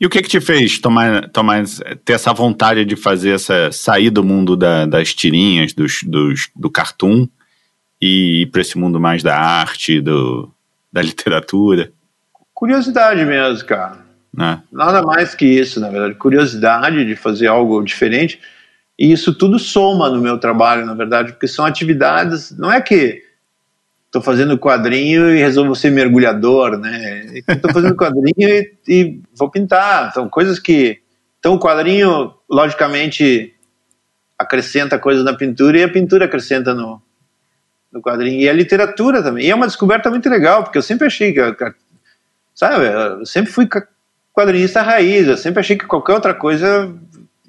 [0.00, 1.64] e o que que te fez tomar, tomar
[2.04, 6.70] ter essa vontade de fazer essa sair do mundo da, das tirinhas, dos, dos, do
[6.70, 7.28] cartoon
[8.00, 10.52] e ir para esse mundo mais da arte, do,
[10.92, 11.92] da literatura?
[12.52, 14.04] Curiosidade mesmo, cara.
[14.38, 14.58] É.
[14.70, 16.14] Nada mais que isso, na verdade.
[16.14, 18.40] Curiosidade de fazer algo diferente.
[18.98, 22.56] E isso tudo soma no meu trabalho, na verdade, porque são atividades.
[22.56, 23.22] Não é que
[24.06, 27.24] estou fazendo quadrinho e resolvo ser mergulhador, né?
[27.46, 30.08] Estou fazendo quadrinho e, e, vou pintar.
[30.10, 31.00] Então, coisas que.
[31.38, 33.54] Então, o quadrinho, logicamente,
[34.38, 37.00] acrescenta coisas na pintura e a pintura acrescenta no,
[37.92, 38.40] no quadrinho.
[38.40, 39.46] E a literatura também.
[39.46, 41.40] E é uma descoberta muito legal, porque eu sempre achei que.
[42.54, 43.68] Sabe, eu sempre fui
[44.32, 46.94] quadrinista raiz, eu sempre achei que qualquer outra coisa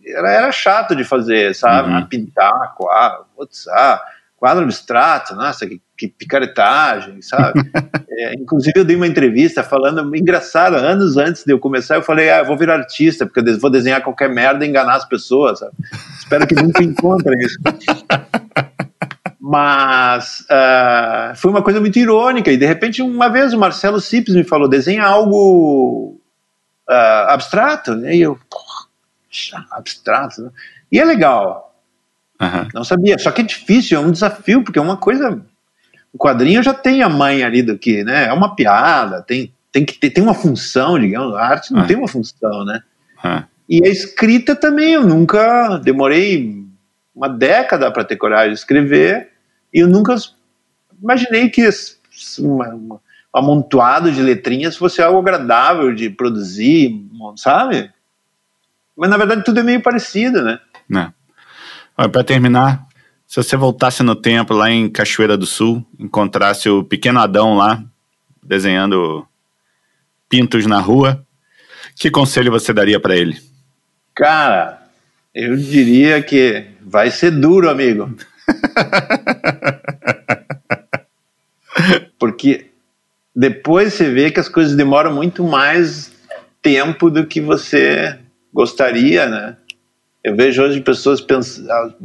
[0.05, 1.91] era, era chato de fazer, sabe?
[1.91, 2.05] Uhum.
[2.05, 4.01] Pintar quadro, putz, ah,
[4.38, 7.59] quadro abstrato, nossa, que que picaretagem, sabe?
[8.07, 12.29] é, inclusive eu dei uma entrevista falando, engraçado, anos antes de eu começar, eu falei,
[12.29, 15.59] ah, eu vou virar artista, porque eu vou desenhar qualquer merda e enganar as pessoas,
[15.59, 15.73] sabe?
[16.19, 17.57] Espero que nunca encontrem isso.
[19.39, 24.35] Mas uh, foi uma coisa muito irônica, e de repente uma vez o Marcelo Cipes
[24.35, 26.19] me falou, desenha algo
[26.88, 28.13] uh, abstrato, né?
[28.13, 28.88] e eu, porra,
[29.71, 30.49] abstrato, né?
[30.91, 31.66] e é legal,
[32.41, 32.67] Uhum.
[32.73, 33.17] Não sabia.
[33.17, 35.41] Só que é difícil, é um desafio, porque é uma coisa
[36.13, 38.25] o quadrinho já tem a mãe ali do que, né?
[38.25, 41.35] É uma piada, tem, tem que ter tem uma função, digamos.
[41.35, 41.85] A arte não ah.
[41.85, 42.81] tem uma função, né?
[43.23, 43.43] Ah.
[43.69, 46.65] E a escrita também, eu nunca demorei
[47.13, 49.29] uma década para ter coragem de escrever
[49.73, 50.15] e eu nunca
[51.01, 51.67] imaginei que
[52.39, 52.99] uma, uma, um
[53.33, 56.99] amontoado de letrinhas fosse algo agradável de produzir,
[57.35, 57.91] sabe?
[58.95, 60.59] Mas na verdade tudo é meio parecido, né?
[60.89, 61.13] Não.
[61.97, 62.87] Para terminar,
[63.25, 67.83] se você voltasse no tempo lá em Cachoeira do Sul, encontrasse o pequeno Adão lá,
[68.43, 69.25] desenhando
[70.29, 71.25] pintos na rua,
[71.95, 73.41] que conselho você daria para ele?
[74.13, 74.79] Cara,
[75.33, 78.15] eu diria que vai ser duro, amigo.
[82.19, 82.69] Porque
[83.35, 86.11] depois você vê que as coisas demoram muito mais
[86.61, 88.19] tempo do que você
[88.53, 89.57] gostaria, né?
[90.24, 91.26] Eu vejo hoje pessoas,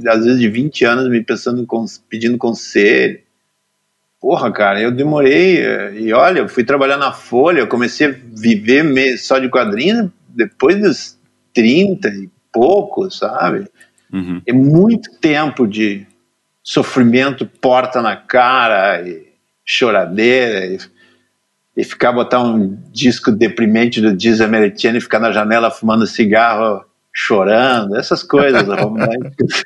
[0.07, 1.67] às vezes de 20 anos, me pensando,
[2.09, 3.21] pedindo conselho.
[4.21, 5.61] Porra, cara, eu demorei.
[5.95, 10.81] E olha, eu fui trabalhar na Folha, eu comecei a viver só de quadrinhos depois
[10.81, 11.19] dos
[11.53, 13.67] 30 e pouco, sabe?
[14.13, 14.41] Uhum.
[14.47, 16.07] É muito tempo de
[16.63, 19.27] sofrimento, porta na cara, e
[19.65, 20.79] choradeira, e,
[21.77, 26.85] e ficar botar um disco deprimente do Diz Americano e ficar na janela fumando cigarro
[27.13, 29.63] chorando, essas coisas românticas.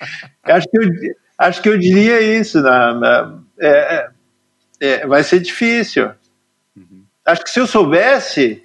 [0.44, 0.90] acho, que eu,
[1.38, 2.60] acho que eu diria isso.
[2.60, 4.10] Na, na é, é,
[4.80, 6.10] é, vai ser difícil.
[6.76, 7.04] Uhum.
[7.24, 8.62] Acho que se eu soubesse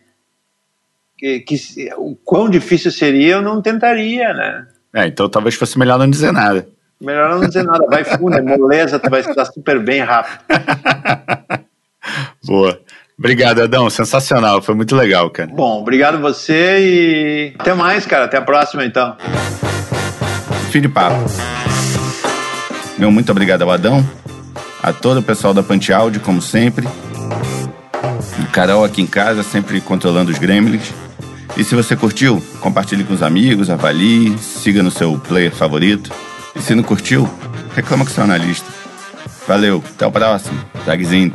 [1.18, 1.56] que, que,
[1.98, 4.68] o quão difícil seria, eu não tentaria, né?
[4.94, 6.68] É, então talvez fosse melhor não dizer nada.
[7.00, 7.86] Melhor não dizer nada.
[7.88, 10.44] Vai fundo, é moleza, tu vai estar super bem rápido.
[12.46, 12.83] Boa.
[13.18, 13.89] Obrigado, Adão.
[13.89, 14.61] Sensacional.
[14.61, 15.49] Foi muito legal, cara.
[15.53, 18.26] Bom, obrigado você e até mais, cara.
[18.26, 19.16] Até a próxima, então.
[20.72, 21.24] Fim de papo.
[22.97, 24.07] Meu muito obrigado ao Adão,
[24.82, 26.88] a todo o pessoal da Pante Áudio, como sempre.
[28.39, 30.91] O Carol aqui em casa, sempre controlando os gremlins.
[31.55, 36.11] E se você curtiu, compartilhe com os amigos, avalie, siga no seu player favorito.
[36.55, 37.30] E se não curtiu,
[37.76, 38.66] reclama com seu analista.
[39.47, 40.59] Valeu, até o próximo.
[40.86, 41.34] Tagzinho.